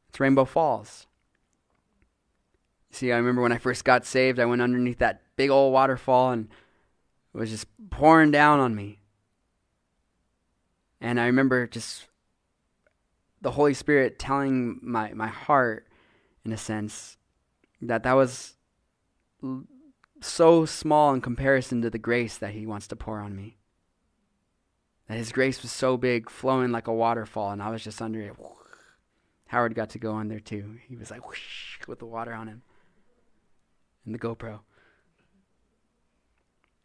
[0.09, 1.09] It's Rainbow Falls.
[2.93, 6.31] See, I remember when I first got saved, I went underneath that big old waterfall
[6.31, 6.49] and
[7.35, 9.01] it was just pouring down on me.
[11.01, 12.07] And I remember just
[13.45, 15.87] the Holy Spirit telling my, my heart,
[16.47, 17.19] in a sense,
[17.83, 18.55] that that was
[20.23, 23.59] so small in comparison to the grace that He wants to pour on me.
[25.09, 28.23] That His grace was so big, flowing like a waterfall, and I was just under
[28.23, 28.35] it.
[29.49, 30.79] Howard got to go on there too.
[30.89, 32.63] He was like whoosh with the water on him
[34.07, 34.61] and the GoPro.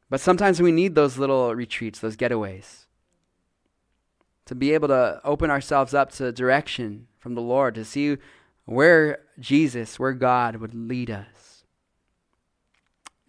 [0.10, 2.86] But sometimes we need those little retreats, those getaways,
[4.50, 8.18] to be able to open ourselves up to direction from the Lord, to see
[8.66, 11.66] where Jesus, where God would lead us.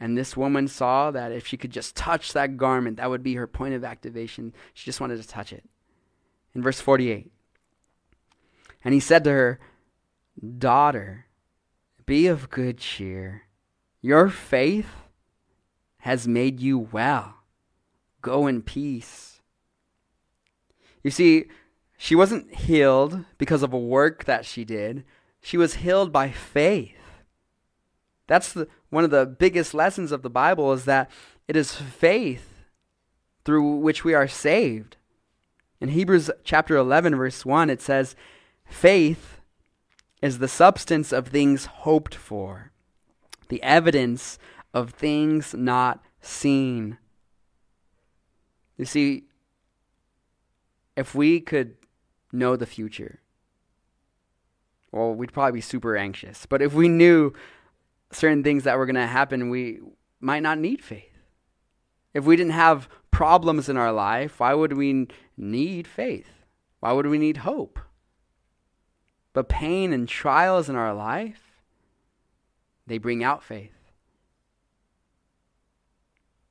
[0.01, 3.35] And this woman saw that if she could just touch that garment, that would be
[3.35, 4.55] her point of activation.
[4.73, 5.63] She just wanted to touch it.
[6.55, 7.31] In verse 48,
[8.83, 9.61] and he said to her,
[10.57, 11.27] Daughter,
[12.07, 13.43] be of good cheer.
[14.01, 14.89] Your faith
[15.99, 17.35] has made you well.
[18.23, 19.30] Go in peace.
[21.03, 21.47] You see,
[21.97, 25.05] she wasn't healed because of a work that she did,
[25.41, 26.97] she was healed by faith.
[28.27, 31.11] That's the, one of the biggest lessons of the Bible is that
[31.49, 32.65] it is faith
[33.45, 34.97] through which we are saved.
[35.81, 38.15] In Hebrews chapter 11 verse 1 it says
[38.65, 39.41] faith
[40.23, 42.71] is the substance of things hoped for
[43.49, 44.39] the evidence
[44.73, 46.97] of things not seen.
[48.79, 49.25] You see,
[51.01, 51.77] if we could
[52.31, 53.21] know the future,
[54.93, 56.45] well, we'd probably be super anxious.
[56.45, 57.33] But if we knew
[58.13, 59.81] certain things that were going to happen, we
[60.21, 61.17] might not need faith.
[62.13, 65.09] If we didn't have problems in our life, why would we
[65.39, 66.45] need faith?
[66.81, 67.79] Why would we need hope?
[69.33, 71.63] But pain and trials in our life,
[72.87, 73.73] they bring out faith.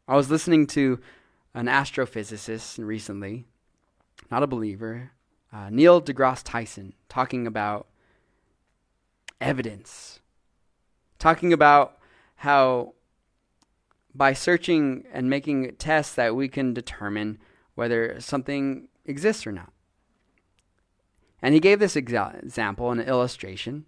[0.08, 1.00] I was listening to
[1.54, 3.46] an astrophysicist recently,
[4.30, 5.12] not a believer,
[5.52, 7.88] uh, Neil deGrasse Tyson, talking about
[9.42, 10.20] evidence,
[11.18, 11.98] talking about
[12.38, 12.94] how
[14.14, 17.38] by searching and making tests that we can determine
[17.76, 19.72] whether something exists or not.
[21.42, 23.86] And he gave this exa- example, an illustration,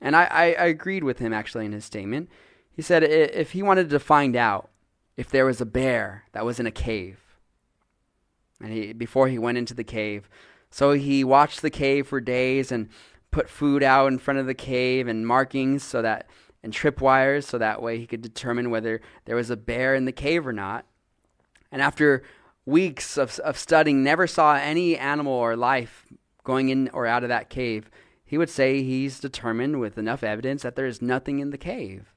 [0.00, 2.28] and I, I, I agreed with him actually in his statement.
[2.72, 4.70] He said if he wanted to find out
[5.16, 7.29] if there was a bear that was in a cave,
[8.60, 10.28] and he before he went into the cave,
[10.70, 12.88] so he watched the cave for days and
[13.30, 16.28] put food out in front of the cave and markings so that
[16.62, 20.12] and tripwires so that way he could determine whether there was a bear in the
[20.12, 20.84] cave or not.
[21.72, 22.22] And after
[22.66, 26.06] weeks of, of studying, never saw any animal or life
[26.44, 27.90] going in or out of that cave
[28.30, 32.14] he would say he's determined with enough evidence that there is nothing in the cave.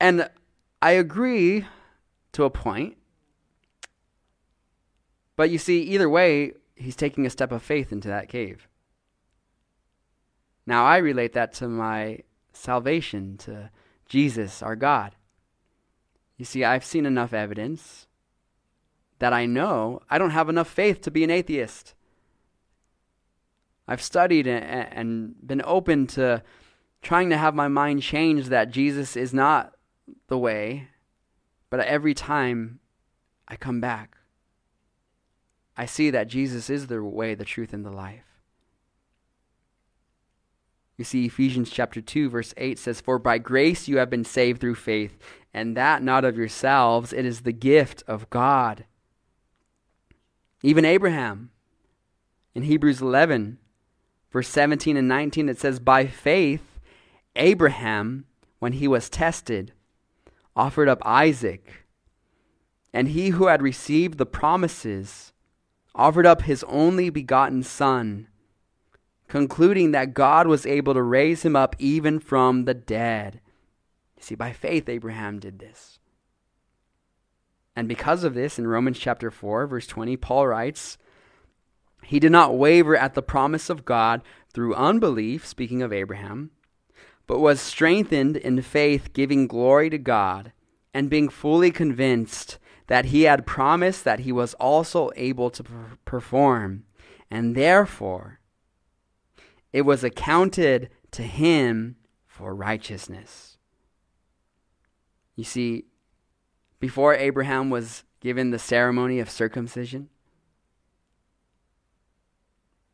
[0.00, 0.30] And
[0.80, 1.66] I agree
[2.32, 2.95] to a point.
[5.36, 8.68] But you see, either way, he's taking a step of faith into that cave.
[10.66, 12.20] Now, I relate that to my
[12.52, 13.70] salvation, to
[14.06, 15.14] Jesus, our God.
[16.36, 18.06] You see, I've seen enough evidence
[19.18, 21.94] that I know I don't have enough faith to be an atheist.
[23.88, 26.42] I've studied and been open to
[27.02, 29.74] trying to have my mind change that Jesus is not
[30.26, 30.88] the way,
[31.70, 32.80] but every time
[33.46, 34.15] I come back,
[35.76, 38.24] I see that Jesus is the way, the truth, and the life.
[40.96, 44.60] You see, Ephesians chapter 2, verse 8 says, For by grace you have been saved
[44.60, 45.18] through faith,
[45.52, 48.86] and that not of yourselves, it is the gift of God.
[50.62, 51.50] Even Abraham,
[52.54, 53.58] in Hebrews 11,
[54.32, 56.80] verse 17 and 19, it says, By faith,
[57.36, 58.24] Abraham,
[58.58, 59.72] when he was tested,
[60.56, 61.84] offered up Isaac.
[62.94, 65.34] And he who had received the promises
[65.96, 68.28] offered up his only begotten son,
[69.28, 73.40] concluding that God was able to raise him up even from the dead.
[74.16, 75.98] You see, by faith, Abraham did this.
[77.74, 80.98] And because of this, in Romans chapter 4, verse 20, Paul writes,
[82.02, 84.22] He did not waver at the promise of God
[84.52, 86.50] through unbelief, speaking of Abraham,
[87.26, 90.52] but was strengthened in faith, giving glory to God,
[90.94, 95.64] and being fully convinced that he had promised that he was also able to
[96.04, 96.84] perform.
[97.30, 98.40] And therefore,
[99.72, 103.58] it was accounted to him for righteousness.
[105.34, 105.84] You see,
[106.78, 110.08] before Abraham was given the ceremony of circumcision,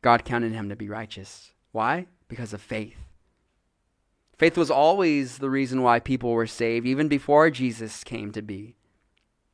[0.01, 1.51] God counted him to be righteous.
[1.71, 2.07] Why?
[2.27, 2.97] Because of faith.
[4.37, 8.75] Faith was always the reason why people were saved, even before Jesus came to be.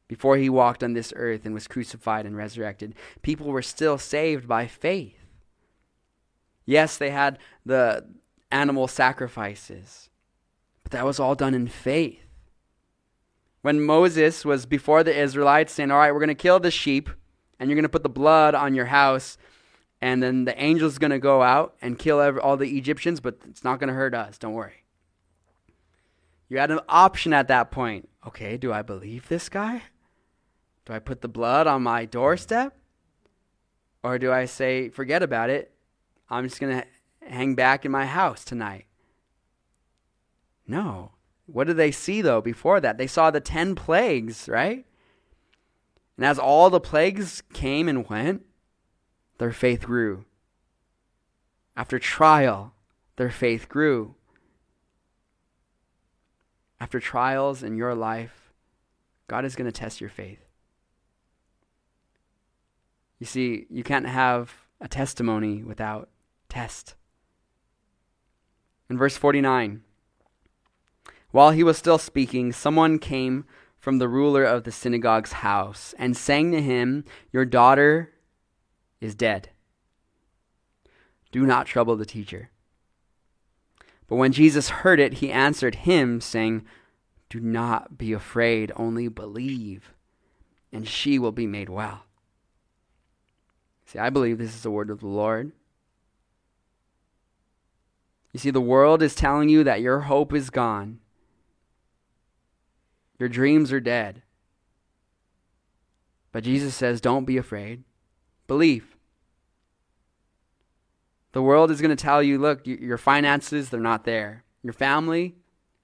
[0.10, 4.48] Before he walked on this earth and was crucified and resurrected, people were still saved
[4.48, 5.16] by faith.
[6.66, 8.06] Yes, they had the
[8.52, 10.10] animal sacrifices,
[10.82, 12.20] but that was all done in faith.
[13.62, 17.12] When Moses was before the Israelites saying, All right, we're going to kill the sheep,
[17.60, 19.38] and you're going to put the blood on your house,
[20.02, 23.64] and then the angel's going to go out and kill all the Egyptians, but it's
[23.64, 24.40] not going to hurt us.
[24.40, 24.86] Don't worry.
[26.48, 28.10] You had an option at that point.
[28.26, 29.84] Okay, do I believe this guy?
[30.90, 32.76] Do I put the blood on my doorstep?
[34.02, 35.72] Or do I say, forget about it?
[36.32, 36.86] I'm just going to
[37.22, 38.88] hang back in my house tonight.
[40.66, 41.12] No.
[41.46, 42.98] What did they see, though, before that?
[42.98, 44.84] They saw the 10 plagues, right?
[46.18, 48.48] And as all the plagues came and went,
[49.38, 50.26] their faith grew.
[51.78, 52.74] After trial,
[53.16, 54.16] their faith grew.
[56.80, 58.54] After trials in your life,
[59.28, 60.49] God is going to test your faith.
[63.20, 66.10] You see, you can't have a testimony without
[66.48, 66.96] test.
[68.90, 69.82] In verse 49,
[71.32, 73.46] while he was still speaking, someone came
[73.78, 78.12] from the ruler of the synagogue's house and sang to him, Your daughter
[79.00, 79.50] is dead.
[81.32, 82.50] Do not trouble the teacher.
[84.08, 86.66] But when Jesus heard it, he answered him, saying,
[87.30, 89.94] Do not be afraid, only believe,
[90.74, 92.06] and she will be made well.
[93.90, 95.52] See, I believe this is the word of the Lord.
[98.32, 101.00] You see, the world is telling you that your hope is gone,
[103.18, 104.22] your dreams are dead.
[106.32, 107.84] But Jesus says, don't be afraid,
[108.46, 108.96] believe.
[111.32, 114.44] The world is going to tell you look, your finances, they're not there.
[114.62, 115.36] Your family,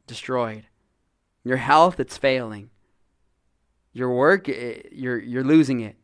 [0.06, 0.68] destroyed.
[1.44, 2.70] Your health, it's failing.
[3.94, 5.96] Your work, you're, you're losing it.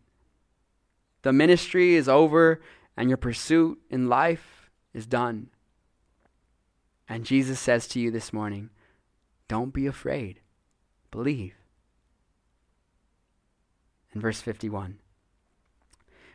[1.22, 2.62] The ministry is over,
[2.98, 5.50] and your pursuit in life is done.
[7.08, 8.70] And Jesus says to you this morning,
[9.52, 10.40] don't be afraid.
[11.12, 11.56] Believe.
[14.14, 15.00] In verse 51.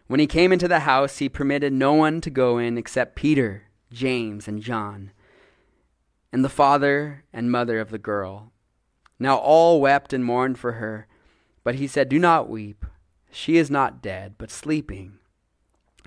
[0.07, 3.65] When he came into the house, he permitted no one to go in except Peter,
[3.91, 5.13] James, and John,
[6.31, 8.53] and the father and mother of the girl.
[9.19, 11.07] Now all wept and mourned for her,
[11.65, 12.85] but he said, Do not weep.
[13.37, 15.19] She is not dead, but sleeping.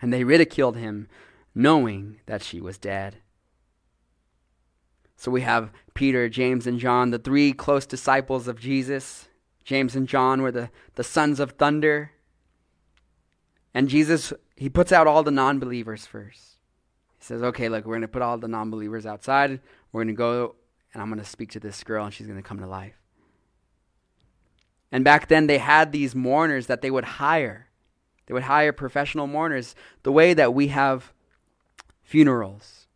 [0.01, 1.07] And they ridiculed him,
[1.53, 3.17] knowing that she was dead.
[5.15, 9.27] So we have Peter, James, and John, the three close disciples of Jesus.
[9.63, 12.13] James and John were the, the sons of thunder.
[13.75, 16.57] And Jesus, he puts out all the non believers first.
[17.19, 19.61] He says, okay, look, we're going to put all the non believers outside.
[19.91, 20.55] We're going to go,
[20.95, 22.98] and I'm going to speak to this girl, and she's going to come to life.
[24.91, 27.67] And back then, they had these mourners that they would hire.
[28.25, 31.13] They would hire professional mourners the way that we have
[32.03, 32.87] funerals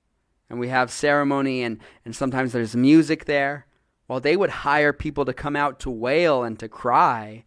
[0.49, 3.65] and we have ceremony and, and sometimes there's music there.
[4.07, 7.45] Well, they would hire people to come out to wail and to cry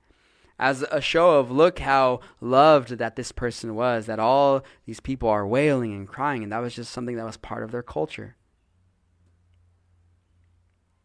[0.59, 5.29] as a show of look how loved that this person was, that all these people
[5.29, 8.37] are wailing and crying, and that was just something that was part of their culture.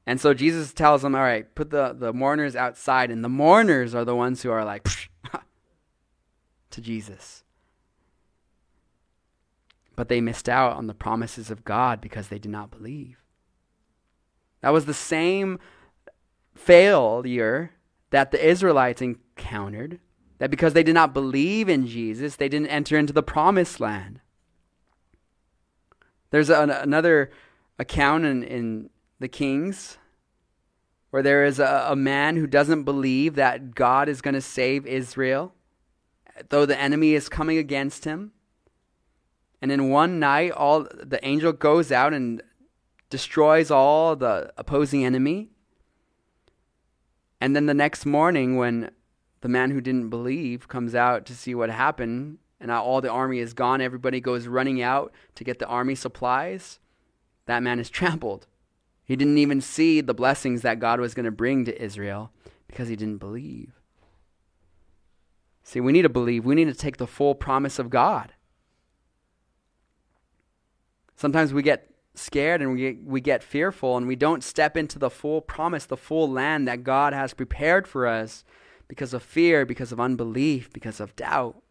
[0.06, 3.94] And so Jesus tells them, all right, put the, the mourners outside, and the mourners
[3.94, 4.88] are the ones who are like,
[6.72, 7.44] to Jesus
[10.02, 13.18] but they missed out on the promises of God because they did not believe.
[14.62, 15.60] That was the same
[16.56, 17.72] failure
[18.10, 20.00] that the Israelites encountered,
[20.40, 24.22] that because they did not believe in Jesus, they didn't enter into the promised land.
[26.32, 27.30] There's an, another
[27.78, 28.90] account in, in
[29.22, 29.98] the Kings
[31.12, 34.88] where there is a, a man who doesn't believe that God is going to save
[34.88, 35.54] Israel,
[36.50, 38.32] though the enemy is coming against him.
[39.62, 42.42] And in one night, all the angel goes out and
[43.10, 45.50] destroys all the opposing enemy.
[47.40, 48.90] And then the next morning, when
[49.42, 53.40] the man who didn't believe comes out to see what happened, and all the army
[53.40, 56.80] is gone, everybody goes running out to get the army supplies,
[57.48, 58.48] that man is trampled.
[59.12, 62.32] He didn't even see the blessings that God was going to bring to Israel
[62.68, 63.74] because he didn't believe.
[65.64, 66.46] See, we need to believe.
[66.46, 68.32] We need to take the full promise of God.
[71.14, 74.98] Sometimes we get scared and we get, we get fearful and we don't step into
[74.98, 78.46] the full promise, the full land that God has prepared for us
[78.88, 81.62] because of fear, because of unbelief, because of doubt.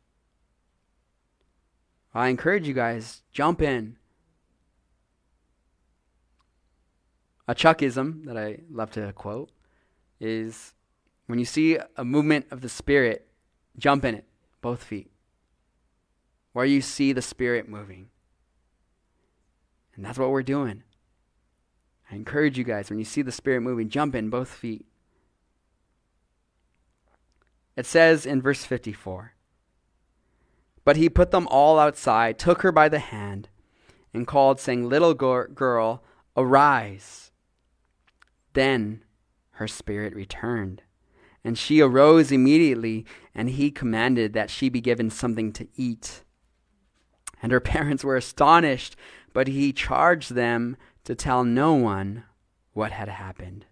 [2.12, 3.96] I encourage you guys, jump in.
[7.50, 9.50] A Chuckism that I love to quote
[10.20, 10.72] is
[11.26, 13.26] when you see a movement of the Spirit,
[13.76, 14.24] jump in it,
[14.60, 15.10] both feet.
[16.52, 18.10] Where you see the Spirit moving.
[19.96, 20.84] And that's what we're doing.
[22.08, 24.86] I encourage you guys, when you see the Spirit moving, jump in both feet.
[27.76, 29.32] It says in verse 54
[30.84, 33.48] But he put them all outside, took her by the hand,
[34.14, 36.04] and called, saying, Little girl,
[36.36, 37.29] arise.
[38.52, 39.04] Then
[39.52, 40.82] her spirit returned.
[41.42, 46.22] And she arose immediately, and he commanded that she be given something to eat.
[47.42, 48.96] And her parents were astonished,
[49.32, 52.24] but he charged them to tell no one
[52.72, 53.66] what had happened.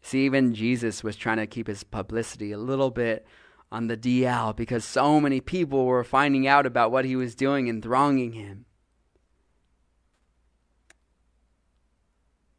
[0.00, 3.26] See, even Jesus was trying to keep his publicity a little bit
[3.70, 7.68] on the DL because so many people were finding out about what he was doing
[7.68, 8.66] and thronging him.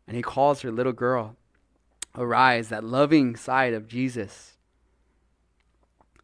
[0.07, 1.35] And he calls her little girl,
[2.15, 4.57] arise, that loving side of Jesus.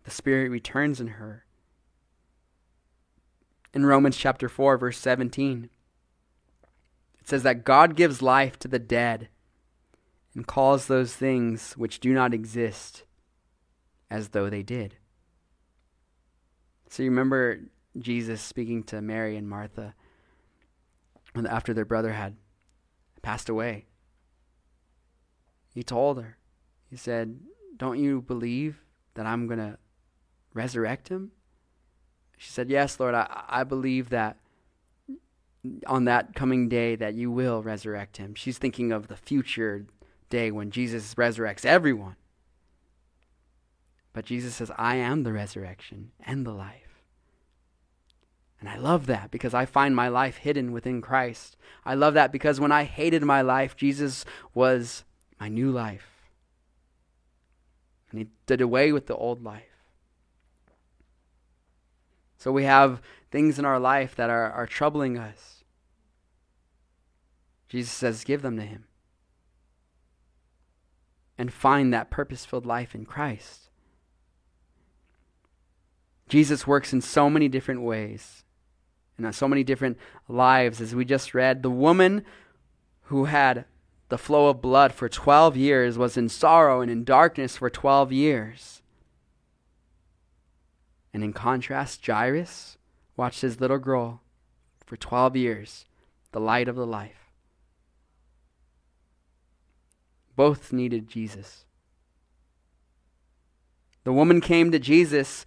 [0.03, 1.45] The Spirit returns in her.
[3.73, 5.69] In Romans chapter 4, verse 17,
[7.19, 9.29] it says that God gives life to the dead
[10.33, 13.03] and calls those things which do not exist
[14.09, 14.95] as though they did.
[16.89, 17.59] So you remember
[17.97, 19.93] Jesus speaking to Mary and Martha
[21.47, 22.35] after their brother had
[23.19, 23.85] passed away.
[25.73, 26.37] He told her,
[26.89, 27.39] He said,
[27.77, 28.81] Don't you believe
[29.13, 29.77] that I'm going to
[30.53, 31.31] resurrect him?
[32.37, 34.37] She said, Yes, Lord, I, I believe that
[35.85, 38.33] on that coming day that you will resurrect him.
[38.35, 39.85] She's thinking of the future
[40.29, 42.15] day when Jesus resurrects everyone.
[44.13, 46.88] But Jesus says, I am the resurrection and the life.
[48.59, 51.55] And I love that because I find my life hidden within Christ.
[51.85, 55.05] I love that because when I hated my life, Jesus was
[55.39, 56.29] my new life.
[58.11, 59.63] And he did away with the old life.
[62.37, 63.01] So we have
[63.31, 65.63] things in our life that are, are troubling us.
[67.69, 68.85] Jesus says, give them to him.
[71.37, 73.69] And find that purpose filled life in Christ.
[76.27, 78.43] Jesus works in so many different ways
[79.25, 79.97] in so many different
[80.27, 80.81] lives.
[80.81, 82.23] As we just read, the woman
[83.03, 83.65] who had
[84.09, 88.11] the flow of blood for 12 years was in sorrow and in darkness for 12
[88.11, 88.81] years.
[91.13, 92.77] And in contrast, Jairus
[93.15, 94.21] watched his little girl
[94.85, 95.85] for 12 years,
[96.31, 97.31] the light of the life.
[100.35, 101.65] Both needed Jesus.
[104.03, 105.45] The woman came to Jesus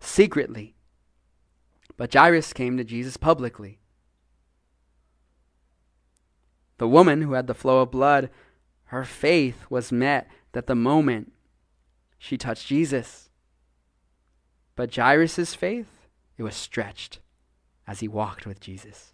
[0.00, 0.76] secretly
[1.98, 3.80] but Jairus came to Jesus publicly.
[6.78, 8.30] The woman who had the flow of blood,
[8.84, 11.32] her faith was met that the moment
[12.16, 13.30] she touched Jesus.
[14.76, 17.18] But Jairus' faith, it was stretched
[17.84, 19.12] as he walked with Jesus.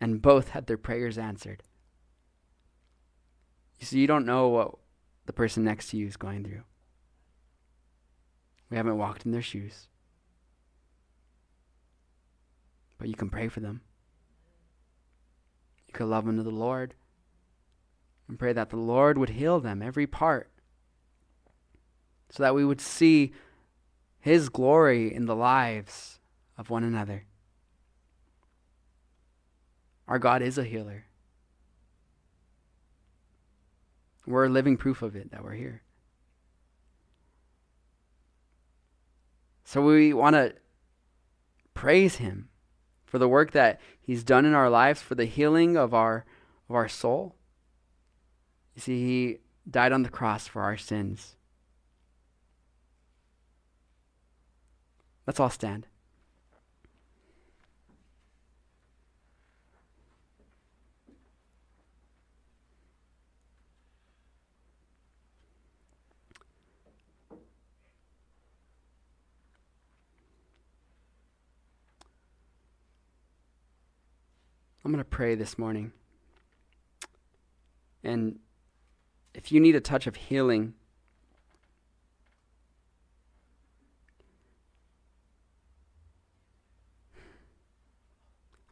[0.00, 1.62] And both had their prayers answered.
[3.78, 4.74] You see, you don't know what
[5.26, 6.62] the person next to you is going through.
[8.70, 9.86] We haven't walked in their shoes
[12.98, 13.80] but you can pray for them.
[15.86, 16.94] You could love them to the Lord
[18.28, 20.50] and pray that the Lord would heal them, every part,
[22.30, 23.32] so that we would see
[24.20, 26.18] His glory in the lives
[26.56, 27.26] of one another.
[30.08, 31.06] Our God is a healer.
[34.26, 35.82] We're living proof of it that we're here.
[39.64, 40.54] So we want to
[41.74, 42.48] praise Him
[43.14, 46.24] for the work that He's done in our lives, for the healing of our,
[46.68, 47.36] of our soul.
[48.74, 49.38] You see, He
[49.70, 51.36] died on the cross for our sins.
[55.28, 55.86] Let's all stand.
[74.84, 75.92] I'm going to pray this morning.
[78.02, 78.38] And
[79.32, 80.74] if you need a touch of healing,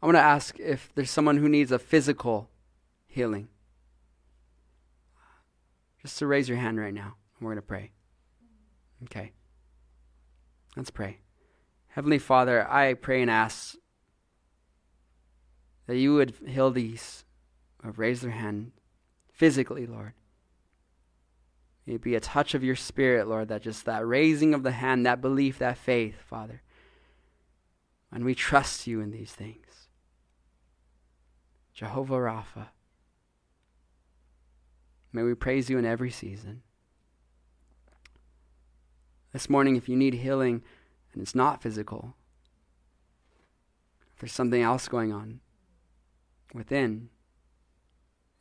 [0.03, 2.51] I want to ask if there's someone who needs a physical
[3.07, 3.49] healing.
[6.03, 7.15] Just to raise your hand right now.
[7.41, 7.93] We're going to pray.
[9.05, 9.33] Okay.
[10.77, 11.21] Let's pray.
[11.89, 13.77] Heavenly Father, I pray and ask
[15.87, 17.25] that you would heal these
[17.85, 18.73] or raise their hand
[19.33, 20.13] physically, Lord.
[21.87, 24.73] May it be a touch of your spirit, Lord, that just that raising of the
[24.73, 26.63] hand, that belief, that faith, Father.
[28.13, 29.89] And we trust you in these things.
[31.75, 32.69] Jehovah Rapha.
[35.13, 36.63] May we praise you in every season.
[39.33, 40.63] This morning, if you need healing
[41.13, 42.15] and it's not physical,
[44.15, 45.41] if there's something else going on
[46.53, 47.09] within,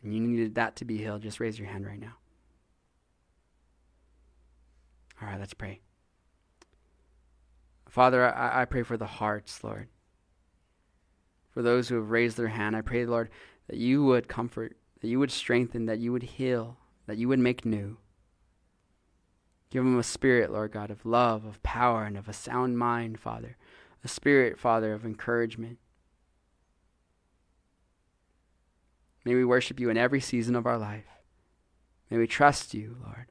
[0.04, 2.14] and you needed that to be healed, just raise your hand right now.
[5.22, 5.82] All right, let's pray.
[7.88, 9.90] Father, I, I pray for the hearts, Lord.
[11.52, 13.30] For those who have raised their hand, I pray, Lord,
[13.68, 17.40] that you would comfort, that you would strengthen, that you would heal, that you would
[17.40, 17.98] make new.
[19.70, 23.20] Give them a spirit, Lord God, of love, of power, and of a sound mind,
[23.20, 23.58] Father.
[24.04, 25.78] A spirit, Father, of encouragement.
[29.24, 31.06] May we worship you in every season of our life.
[32.10, 33.28] May we trust you, Lord.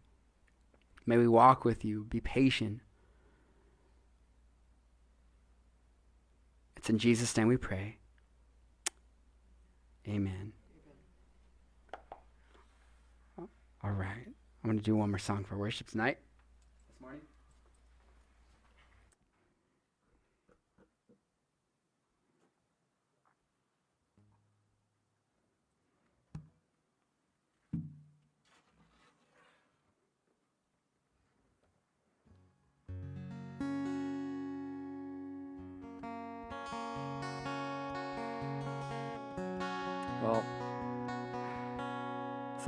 [1.05, 2.81] May we walk with you, be patient.
[6.77, 7.99] It's in Jesus' name we pray.
[10.09, 10.53] Amen.
[13.39, 14.27] All right.
[14.63, 16.19] I'm going to do one more song for worship tonight.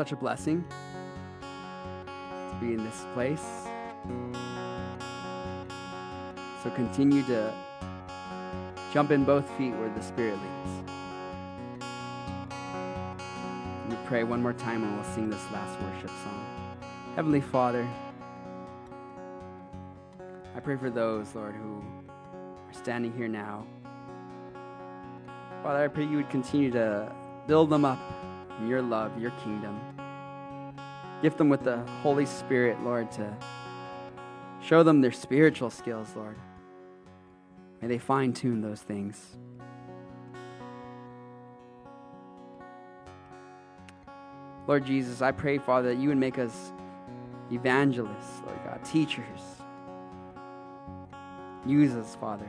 [0.02, 0.64] Such a blessing
[1.40, 3.68] to be in this place.
[6.60, 7.54] So continue to
[8.92, 10.90] jump in both feet where the Spirit leads.
[13.88, 16.44] We pray one more time and we'll sing this last worship song.
[17.14, 17.86] Heavenly Father,
[20.56, 23.64] I pray for those, Lord, who are standing here now.
[25.62, 27.14] Father, I pray you would continue to
[27.46, 28.00] build them up
[28.60, 29.80] in your love, your kingdom.
[31.22, 33.36] Gift them with the Holy Spirit, Lord, to
[34.60, 36.36] show them their spiritual skills, Lord.
[37.80, 39.36] May they fine tune those things.
[44.66, 46.72] Lord Jesus, I pray, Father, that you would make us
[47.52, 49.40] evangelists, Lord God, teachers.
[51.64, 52.48] Use us, Father.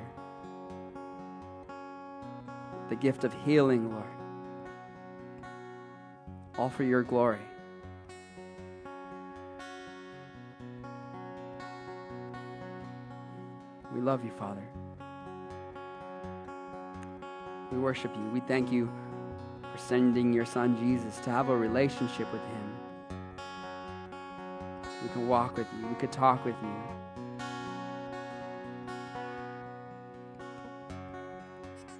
[2.89, 4.03] The gift of healing, Lord.
[6.57, 7.39] All for your glory.
[13.93, 14.63] We love you, Father.
[17.71, 18.29] We worship you.
[18.31, 18.91] We thank you
[19.71, 22.73] for sending your son Jesus to have a relationship with him.
[25.01, 25.87] We can walk with you.
[25.87, 26.75] We could talk with you.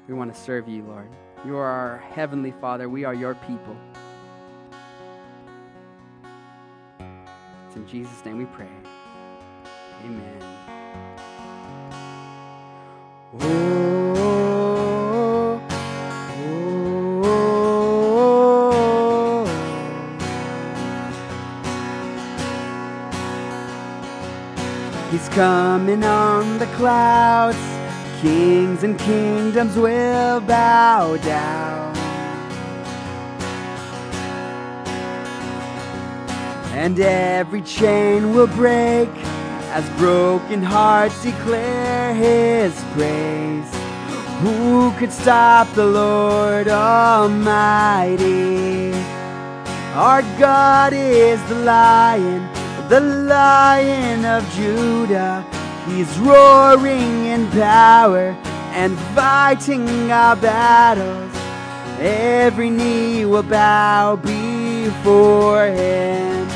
[0.08, 1.10] We want to serve you, Lord.
[1.46, 2.88] You are our heavenly Father.
[2.90, 3.76] We are your people.
[7.68, 8.70] It's in Jesus' name we pray.
[10.06, 10.73] Amen.
[13.42, 13.48] Oh,
[17.26, 17.60] oh,
[25.10, 27.58] He's coming on the clouds.
[28.22, 31.96] Kings and kingdoms will bow down.
[36.74, 39.10] And every chain will break
[39.72, 43.70] as broken hearts declare his praise.
[44.42, 48.24] Who could stop the Lord Almighty?
[49.96, 52.50] Our God is the lion,
[52.90, 55.46] the lion of Judah.
[55.88, 58.36] He's roaring in power
[58.74, 61.32] and fighting our battles.
[62.00, 66.48] Every knee will bow before him.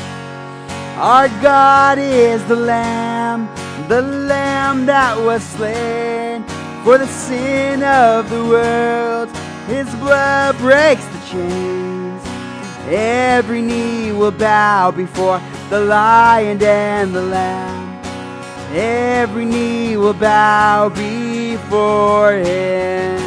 [0.98, 3.48] Our God is the Lamb,
[3.88, 4.37] the Lamb
[4.86, 6.44] that was slain
[6.84, 9.28] for the sin of the world.
[9.66, 12.22] His blood breaks the chains.
[12.86, 18.00] Every knee will bow before the lion and the lamb.
[18.72, 23.18] Every knee will bow before him.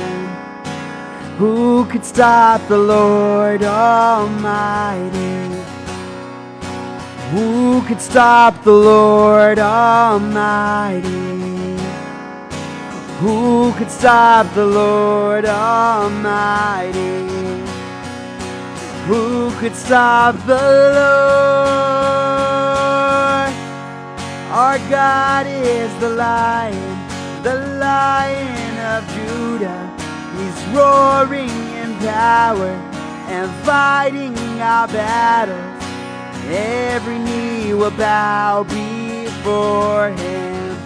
[1.37, 5.50] Who could stop the Lord Almighty?
[7.31, 11.07] Who could stop the Lord Almighty?
[13.21, 16.99] Who could stop the Lord Almighty?
[19.07, 20.59] Who could stop the
[20.97, 21.21] Lord?
[24.51, 26.97] Our God is the lion,
[27.43, 29.89] the lion of Judah.
[30.35, 32.73] He's roaring in power
[33.31, 35.80] and fighting our battles.
[36.49, 40.77] Every knee will bow before him.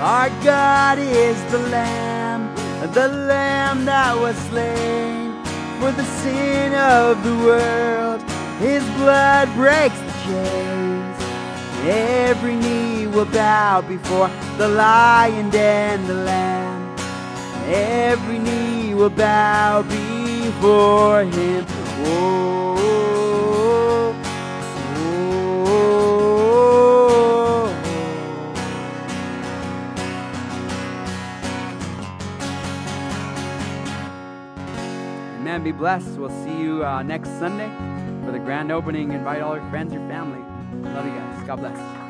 [0.00, 2.54] Our God is the Lamb,
[2.92, 5.32] the Lamb that was slain
[5.80, 8.22] for the sin of the world.
[8.58, 11.16] His blood breaks the chains.
[11.84, 16.96] Every knee will bow before the lion and the lamb.
[17.66, 21.66] Every knee will bow before him.
[22.06, 23.21] Oh,
[35.62, 36.18] Be blessed.
[36.18, 37.70] We'll see you uh, next Sunday
[38.24, 39.12] for the grand opening.
[39.12, 40.40] Invite all your friends, your family.
[40.90, 41.46] Love you guys.
[41.46, 42.01] God bless.